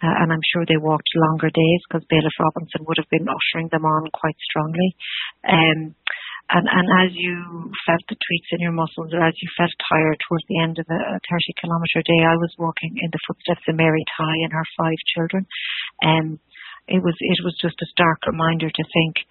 and 0.03 0.31
I'm 0.31 0.45
sure 0.51 0.67
they 0.67 0.79
walked 0.79 1.07
longer 1.15 1.49
days 1.49 1.81
because 1.87 2.05
Bailiff 2.11 2.37
Robinson 2.39 2.83
would 2.87 2.99
have 2.99 3.09
been 3.09 3.27
ushering 3.27 3.69
them 3.71 3.85
on 3.85 4.11
quite 4.11 4.37
strongly. 4.43 4.95
Um, 5.47 5.95
and, 6.51 6.67
and 6.67 6.87
as 7.07 7.15
you 7.15 7.71
felt 7.87 8.03
the 8.11 8.19
tweaks 8.19 8.51
in 8.51 8.59
your 8.59 8.75
muscles 8.75 9.15
or 9.15 9.23
as 9.23 9.33
you 9.39 9.47
felt 9.55 9.71
tired 9.87 10.19
towards 10.27 10.43
the 10.51 10.59
end 10.59 10.75
of 10.77 10.85
a 10.91 11.17
30 11.23 11.59
kilometre 11.63 12.03
day, 12.03 12.21
I 12.21 12.35
was 12.35 12.51
walking 12.59 12.99
in 12.99 13.09
the 13.09 13.23
footsteps 13.25 13.63
of 13.65 13.79
Mary 13.79 14.03
Tighe 14.19 14.43
and 14.43 14.51
her 14.51 14.67
five 14.75 14.99
children. 15.15 15.47
Um, 16.03 16.27
it 16.91 16.99
was, 16.99 17.15
it 17.23 17.39
was 17.47 17.55
just 17.63 17.79
a 17.79 17.91
stark 17.95 18.27
reminder 18.27 18.67
to 18.67 18.83
think, 18.91 19.23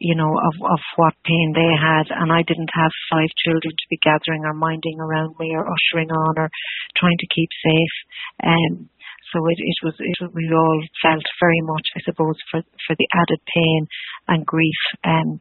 you 0.00 0.16
know, 0.16 0.32
of, 0.32 0.56
of 0.64 0.80
what 0.96 1.14
pain 1.22 1.52
they 1.52 1.72
had. 1.76 2.08
And 2.08 2.32
I 2.32 2.40
didn't 2.40 2.72
have 2.72 2.90
five 3.12 3.28
children 3.44 3.76
to 3.76 3.90
be 3.92 4.00
gathering 4.00 4.48
or 4.48 4.56
minding 4.56 4.98
around 4.98 5.36
me 5.38 5.52
or 5.52 5.68
ushering 5.68 6.10
on 6.10 6.34
or 6.40 6.48
trying 6.96 7.20
to 7.20 7.34
keep 7.34 7.50
safe. 7.60 7.94
Um, 8.40 8.88
so 9.34 9.42
it, 9.50 9.58
it 9.58 9.78
was 9.82 9.94
it 9.98 10.30
we 10.32 10.48
all 10.54 10.80
felt 11.02 11.24
very 11.42 11.60
much, 11.62 11.86
I 11.96 12.00
suppose, 12.06 12.36
for 12.50 12.62
for 12.86 12.94
the 12.94 13.08
added 13.12 13.40
pain 13.54 13.86
and 14.28 14.46
grief 14.46 14.80
um, 15.02 15.40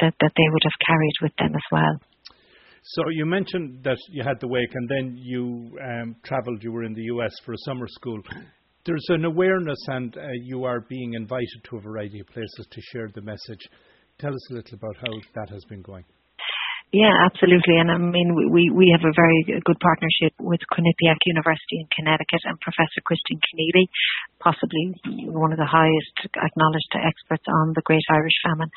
that 0.00 0.14
that 0.20 0.32
they 0.36 0.48
would 0.52 0.62
have 0.62 0.86
carried 0.86 1.16
with 1.22 1.32
them 1.38 1.54
as 1.56 1.66
well. 1.72 1.96
So 2.82 3.08
you 3.10 3.26
mentioned 3.26 3.82
that 3.84 3.98
you 4.10 4.22
had 4.22 4.40
the 4.40 4.48
wake, 4.48 4.74
and 4.74 4.88
then 4.88 5.16
you 5.16 5.76
um, 5.82 6.16
travelled. 6.24 6.62
You 6.62 6.72
were 6.72 6.84
in 6.84 6.94
the 6.94 7.08
US 7.14 7.32
for 7.44 7.52
a 7.52 7.62
summer 7.64 7.86
school. 7.88 8.20
There's 8.84 9.06
an 9.08 9.24
awareness, 9.24 9.78
and 9.88 10.16
uh, 10.16 10.20
you 10.42 10.64
are 10.64 10.80
being 10.80 11.14
invited 11.14 11.60
to 11.64 11.76
a 11.76 11.80
variety 11.80 12.20
of 12.20 12.26
places 12.28 12.66
to 12.70 12.80
share 12.92 13.08
the 13.14 13.22
message. 13.22 13.60
Tell 14.18 14.32
us 14.32 14.50
a 14.50 14.54
little 14.54 14.74
about 14.76 14.96
how 14.96 15.12
that 15.34 15.50
has 15.50 15.64
been 15.64 15.82
going. 15.82 16.04
Yeah, 16.90 17.14
absolutely. 17.22 17.78
And 17.78 17.86
I 17.86 18.02
mean, 18.02 18.34
we, 18.34 18.66
we 18.74 18.90
have 18.90 19.06
a 19.06 19.14
very 19.14 19.46
good 19.46 19.78
partnership 19.78 20.34
with 20.42 20.58
Quinnipiac 20.74 21.22
University 21.22 21.78
in 21.78 21.86
Connecticut 21.94 22.42
and 22.42 22.58
Professor 22.58 22.98
Christine 23.06 23.38
Kinealy, 23.38 23.86
possibly 24.42 24.98
one 25.30 25.54
of 25.54 25.62
the 25.62 25.70
highest 25.70 26.16
acknowledged 26.34 26.90
experts 26.98 27.46
on 27.46 27.78
the 27.78 27.86
Great 27.86 28.02
Irish 28.10 28.34
Famine. 28.42 28.74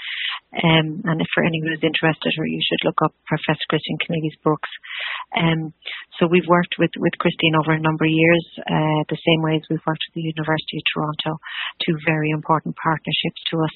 Um, 0.54 1.02
and 1.10 1.26
if 1.26 1.30
for 1.34 1.42
anyone 1.42 1.74
who's 1.74 1.82
interested, 1.82 2.38
or 2.38 2.46
you 2.46 2.62
should 2.62 2.86
look 2.86 3.02
up 3.02 3.18
Professor 3.26 3.66
Christine 3.66 3.98
Kinealy's 4.06 4.38
books. 4.46 4.70
Um, 5.34 5.74
so 6.22 6.30
we've 6.30 6.46
worked 6.46 6.78
with, 6.78 6.94
with 7.02 7.18
Christine 7.18 7.58
over 7.58 7.74
a 7.74 7.82
number 7.82 8.06
of 8.06 8.14
years, 8.14 8.46
uh, 8.62 9.10
the 9.10 9.18
same 9.26 9.42
way 9.42 9.58
as 9.58 9.66
we've 9.74 9.82
worked 9.90 10.06
with 10.14 10.22
the 10.22 10.30
University 10.38 10.78
of 10.78 10.86
Toronto, 10.86 11.42
two 11.82 11.98
very 12.06 12.30
important 12.30 12.78
partnerships 12.78 13.42
to 13.50 13.58
us. 13.58 13.74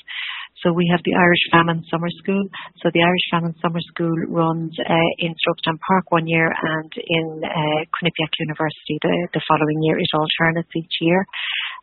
So 0.65 0.74
we 0.74 0.89
have 0.89 1.02
the 1.06 1.13
Irish 1.13 1.46
Famine 1.54 1.86
Summer 1.86 2.10
School. 2.17 2.41
So 2.82 2.89
the 2.89 3.06
Irish 3.06 3.28
Famine 3.30 3.54
Summer 3.62 3.82
School 3.93 4.15
runs 4.34 4.74
uh, 4.82 5.12
in 5.22 5.38
Strokestown 5.38 5.78
Park 5.86 6.10
one 6.10 6.26
year 6.26 6.50
and 6.50 6.91
in 6.98 7.46
uh, 7.46 7.82
Quinnipiac 7.93 8.34
University 8.41 8.98
the, 9.06 9.41
following 9.46 9.80
year. 9.86 10.02
It 10.02 10.10
alternates 10.17 10.74
each 10.74 10.98
year. 11.02 11.22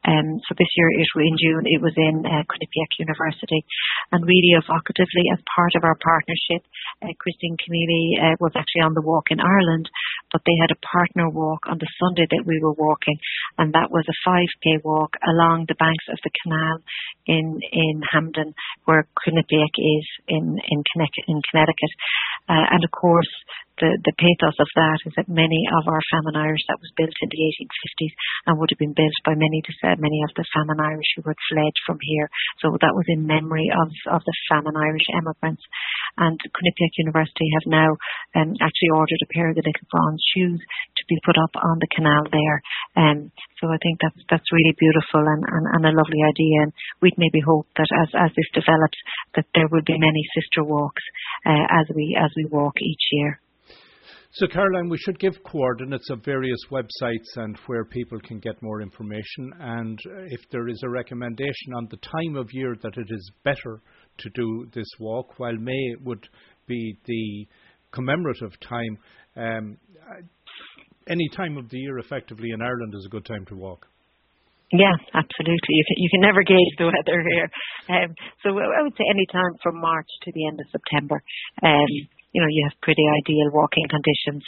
Um, 0.05 0.37
so 0.45 0.53
this 0.59 0.69
year, 0.77 0.91
in 0.91 1.37
June, 1.39 1.65
it 1.65 1.81
was 1.81 1.95
in 1.97 2.27
uh, 2.27 2.43
Quinnipiac 2.51 2.91
University. 2.99 3.63
And 4.13 4.27
really 4.27 4.53
evocatively, 4.59 5.31
as 5.33 5.41
part 5.55 5.73
of 5.79 5.85
our 5.87 5.97
partnership, 6.03 6.67
Christine 7.23 7.57
Kinealy 7.57 8.37
was 8.43 8.53
actually 8.59 8.85
on 8.85 8.93
the 8.93 9.07
walk 9.07 9.31
in 9.31 9.41
Ireland, 9.41 9.89
but 10.33 10.43
they 10.45 10.57
had 10.61 10.75
a 10.75 10.83
partner 10.83 11.31
walk 11.31 11.65
on 11.71 11.79
the 11.79 11.89
Sunday 12.03 12.27
that 12.27 12.45
we 12.45 12.61
were 12.61 12.77
walking, 12.77 13.17
and 13.59 13.73
that 13.75 13.91
was 13.91 14.05
a 14.09 14.29
5k 14.29 14.85
walk 14.85 15.17
along 15.27 15.67
the 15.69 15.75
banks 15.79 16.05
of 16.11 16.19
the 16.25 16.31
canal 16.43 16.79
in 17.27 17.61
in 17.73 18.03
Hamden, 18.11 18.55
where 18.85 19.07
Quinnipiac 19.19 19.75
is 19.79 20.07
in 20.29 20.59
in, 20.69 20.83
in 21.29 21.41
Connecticut. 21.51 21.95
Uh, 22.49 22.67
and 22.71 22.85
of 22.85 22.91
course, 22.91 23.31
the, 23.83 23.91
the 24.07 24.15
pathos 24.15 24.59
of 24.63 24.71
that 24.79 25.03
is 25.03 25.15
that 25.19 25.27
many 25.27 25.67
of 25.83 25.91
our 25.91 26.03
famine 26.15 26.39
Irish 26.39 26.63
that 26.71 26.79
was 26.79 26.95
built 26.95 27.15
in 27.19 27.31
the 27.31 27.43
1850s 27.59 28.15
and 28.47 28.59
would 28.59 28.71
have 28.71 28.79
been 28.79 28.95
built 28.95 29.19
by 29.27 29.35
many 29.35 29.63
many 29.99 30.21
of 30.23 30.33
the 30.35 30.47
famine 30.55 30.79
Irish 30.79 31.11
who 31.17 31.23
had 31.27 31.39
fled 31.51 31.75
from 31.87 31.99
here. 32.03 32.31
So 32.63 32.75
that 32.79 32.95
was 32.95 33.07
in 33.11 33.27
memory 33.27 33.71
of, 33.71 33.91
of 34.15 34.23
the 34.23 34.37
famine 34.51 34.79
Irish 34.79 35.07
emigrants. 35.15 35.63
And 36.19 36.39
Quinnipiac 36.39 36.95
University 37.03 37.47
have 37.59 37.67
now 37.67 37.91
um, 38.39 38.55
actually 38.63 38.93
ordered 38.95 39.23
a 39.23 39.33
pair 39.35 39.51
of 39.51 39.57
the 39.59 39.67
little 39.67 39.89
bronze 39.91 40.23
shoes 40.35 40.61
to 40.61 41.03
be 41.11 41.19
put 41.27 41.39
up 41.39 41.55
on 41.59 41.79
the 41.83 41.91
canal 41.91 42.25
there. 42.31 42.59
Um, 42.95 43.19
so 43.59 43.71
I 43.71 43.79
think 43.83 43.99
that's 44.03 44.23
that's 44.31 44.55
really 44.55 44.75
beautiful 44.79 45.23
and, 45.27 45.43
and, 45.43 45.65
and 45.75 45.83
a 45.87 45.97
lovely 45.97 46.23
idea. 46.23 46.69
And 46.69 46.73
we'd 47.03 47.19
maybe 47.19 47.43
hope 47.43 47.67
that 47.75 47.91
as, 47.91 48.11
as 48.15 48.31
this 48.39 48.51
develops, 48.55 48.99
that 49.35 49.51
there 49.55 49.71
will 49.71 49.87
be 49.87 49.99
many 49.99 50.23
sister 50.35 50.63
walks 50.63 51.03
uh, 51.47 51.67
as 51.71 51.87
we 51.95 52.15
as 52.15 52.31
we 52.37 52.47
walk 52.47 52.79
each 52.79 53.11
year. 53.11 53.41
So, 54.37 54.49
Caroline, 54.49 54.89
we 54.89 54.99
should 54.99 55.21
give 55.21 55.45
coordinates 55.45 56.11
of 56.11 56.25
various 56.25 56.59
websites 56.69 57.37
and 57.37 57.57
where 57.67 57.85
people 57.85 58.19
can 58.19 58.41
get 58.41 58.61
more 58.63 58.83
information. 58.83 59.53
And 59.61 59.97
if 60.29 60.41
there 60.51 60.67
is 60.69 60.83
a 60.83 60.91
recommendation 60.91 61.73
on 61.77 61.87
the 61.89 61.99
time 61.99 62.35
of 62.35 62.49
year 62.53 62.75
that 62.83 62.97
it 62.97 63.07
is 63.11 63.31
better 63.45 63.81
to 64.19 64.31
do 64.31 64.67
this 64.75 64.89
walk, 64.99 65.39
while 65.39 65.55
May 65.57 65.95
would 66.05 66.29
be 66.67 66.97
the 67.05 67.47
commemorative 67.93 68.59
time, 68.59 68.99
um, 69.37 69.77
any 71.09 71.29
time 71.37 71.57
of 71.57 71.69
the 71.71 71.79
year 71.79 71.99
effectively 71.99 72.51
in 72.53 72.61
Ireland 72.61 72.93
is 72.97 73.07
a 73.07 73.11
good 73.11 73.27
time 73.27 73.47
to 73.47 73.55
walk. 73.55 73.87
Yeah, 74.73 74.97
absolutely. 75.15 75.75
You 75.79 75.85
can, 75.87 75.97
you 75.99 76.09
can 76.11 76.21
never 76.23 76.43
gauge 76.43 76.75
the 76.79 76.87
weather 76.91 77.23
here. 77.23 77.49
Um, 77.87 78.15
so 78.43 78.51
I 78.59 78.83
would 78.83 78.97
say 78.99 79.05
any 79.09 79.27
time 79.31 79.55
from 79.63 79.81
March 79.81 80.09
to 80.25 80.33
the 80.35 80.49
end 80.49 80.59
of 80.59 80.67
September. 80.73 81.23
Um, 81.63 81.87
you 82.35 82.43
know, 82.43 82.51
you 82.51 82.67
have 82.67 82.77
pretty 82.83 83.07
ideal 83.07 83.55
walking 83.55 83.87
conditions. 83.87 84.43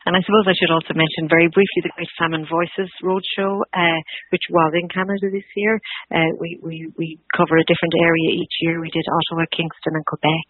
and 0.07 0.19
I 0.19 0.21
suppose 0.27 0.47
I 0.51 0.57
should 0.59 0.75
also 0.75 0.95
mention 0.99 1.31
very 1.31 1.47
briefly 1.47 1.81
the 1.87 1.95
Great 1.95 2.11
Famine 2.19 2.47
Voices 2.49 2.91
Roadshow, 3.03 3.63
uh, 3.71 4.01
which 4.35 4.43
was 4.51 4.75
in 4.75 4.91
Canada 4.91 5.31
this 5.31 5.47
year. 5.55 5.79
Uh, 6.11 6.31
we, 6.43 6.59
we, 6.59 6.77
we 6.99 7.09
cover 7.31 7.55
a 7.55 7.69
different 7.71 7.95
area 7.95 8.35
each 8.35 8.57
year. 8.67 8.83
We 8.83 8.91
did 8.91 9.07
Ottawa, 9.07 9.47
Kingston 9.55 9.95
and 9.95 10.07
Quebec 10.07 10.47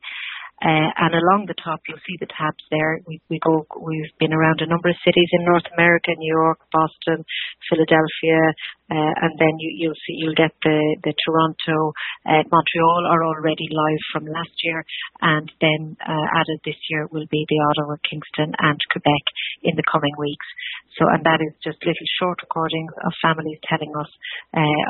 Uh, 0.64 0.90
and 0.96 1.12
along 1.12 1.44
the 1.44 1.60
top, 1.60 1.84
you'll 1.92 2.00
see 2.08 2.16
the 2.24 2.32
tabs 2.32 2.64
there. 2.72 3.04
We, 3.04 3.20
we 3.28 3.36
go, 3.44 3.68
we've 3.76 4.16
been 4.16 4.32
around 4.32 4.64
a 4.64 4.72
number 4.72 4.88
of 4.88 5.04
cities 5.04 5.28
in 5.36 5.44
North 5.44 5.68
America, 5.76 6.16
New 6.16 6.32
York, 6.32 6.64
Boston, 6.72 7.20
Philadelphia, 7.68 8.56
uh, 8.88 9.14
and 9.28 9.36
then 9.36 9.60
you, 9.60 9.70
you'll 9.76 10.02
see, 10.08 10.16
you'll 10.24 10.40
get 10.40 10.56
the, 10.64 11.12
Toronto, 11.28 11.92
uh, 12.24 12.48
Montreal 12.48 13.04
are 13.12 13.28
already 13.28 13.68
live 13.68 14.04
from 14.16 14.24
last 14.32 14.56
year, 14.64 14.88
and 15.20 15.52
then 15.60 15.98
added 16.08 16.60
this 16.64 16.80
year 16.88 17.12
will 17.12 17.28
be 17.28 17.44
the 17.50 17.60
Ottawa, 17.60 18.00
Kingston, 18.08 18.56
and 18.56 18.80
Quebec 18.92 19.24
in 19.68 19.76
the 19.76 19.84
coming 19.92 20.16
weeks. 20.16 20.48
So, 20.96 21.12
and 21.12 21.26
that 21.28 21.44
is 21.44 21.54
just 21.60 21.84
little 21.84 22.10
short 22.20 22.40
recordings 22.40 22.94
of 23.04 23.12
families 23.20 23.60
telling 23.68 23.92
us 24.00 24.12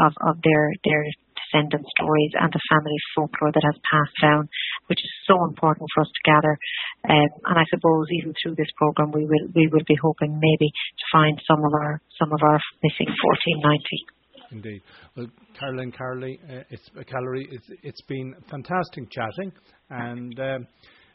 of, 0.05 0.13
of 0.21 0.35
their 0.43 0.69
their 0.83 1.05
descendant 1.53 1.85
stories 1.93 2.33
and 2.33 2.49
the 2.49 2.59
family 2.73 2.97
folklore 3.13 3.53
that 3.53 3.61
has 3.61 3.77
passed 3.85 4.17
down, 4.21 4.49
which 4.87 4.97
is 4.97 5.13
so 5.29 5.37
important 5.45 5.85
for 5.93 6.01
us 6.01 6.09
to 6.09 6.21
gather. 6.25 6.57
Um, 7.05 7.29
and 7.45 7.57
I 7.61 7.65
suppose 7.69 8.07
even 8.17 8.33
through 8.41 8.55
this 8.57 8.71
program, 8.77 9.11
we 9.13 9.25
will 9.25 9.47
we 9.53 9.69
will 9.69 9.85
be 9.87 9.97
hoping 10.01 10.33
maybe 10.33 10.69
to 10.73 11.05
find 11.11 11.39
some 11.45 11.61
of 11.61 11.73
our 11.73 12.01
some 12.17 12.33
of 12.33 12.41
our 12.41 12.59
missing 12.81 13.07
1490. 13.07 14.23
Indeed. 14.51 14.81
Well, 15.17 15.27
Caroline 15.59 15.91
Carley, 15.91 16.39
uh, 16.49 16.61
it's 16.69 16.89
uh, 16.97 17.03
Callery. 17.03 17.45
It's, 17.51 17.69
it's 17.81 18.01
been 18.03 18.35
fantastic 18.49 19.09
chatting, 19.09 19.51
and 19.89 20.39
um, 20.39 20.67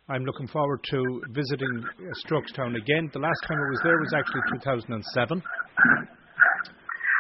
I'm 0.09 0.25
looking 0.25 0.49
forward 0.49 0.81
to 0.91 1.23
visiting 1.31 1.85
uh, 1.85 2.15
Strokestown 2.27 2.77
again. 2.77 3.11
The 3.13 3.21
last 3.21 3.41
time 3.47 3.59
I 3.59 3.71
was 3.71 3.81
there 3.85 3.99
was 3.99 4.13
actually 4.17 4.43
2007. 4.59 5.43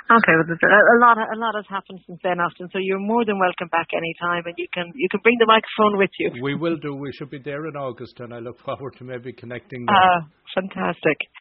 Okay, 0.08 0.32
well, 0.40 0.48
a 0.48 0.98
lot, 1.04 1.18
a 1.20 1.36
lot 1.36 1.54
has 1.54 1.68
happened 1.68 2.00
since 2.06 2.18
then, 2.24 2.40
Austin. 2.40 2.68
So 2.72 2.78
you're 2.80 2.98
more 2.98 3.26
than 3.26 3.38
welcome 3.38 3.68
back 3.68 3.88
any 3.92 4.14
time, 4.16 4.42
and 4.46 4.54
you 4.56 4.66
can 4.72 4.88
you 4.96 5.06
can 5.10 5.20
bring 5.20 5.36
the 5.36 5.44
microphone 5.44 5.98
with 6.00 6.08
you. 6.18 6.32
We 6.40 6.54
will 6.54 6.78
do. 6.80 6.96
We 6.96 7.12
should 7.12 7.28
be 7.28 7.38
there 7.44 7.66
in 7.68 7.76
August, 7.76 8.18
and 8.20 8.32
I 8.32 8.38
look 8.38 8.58
forward 8.64 8.96
to 8.98 9.04
maybe 9.04 9.34
connecting. 9.34 9.84
Ah, 9.84 9.92
uh, 9.92 10.20
fantastic. 10.56 11.28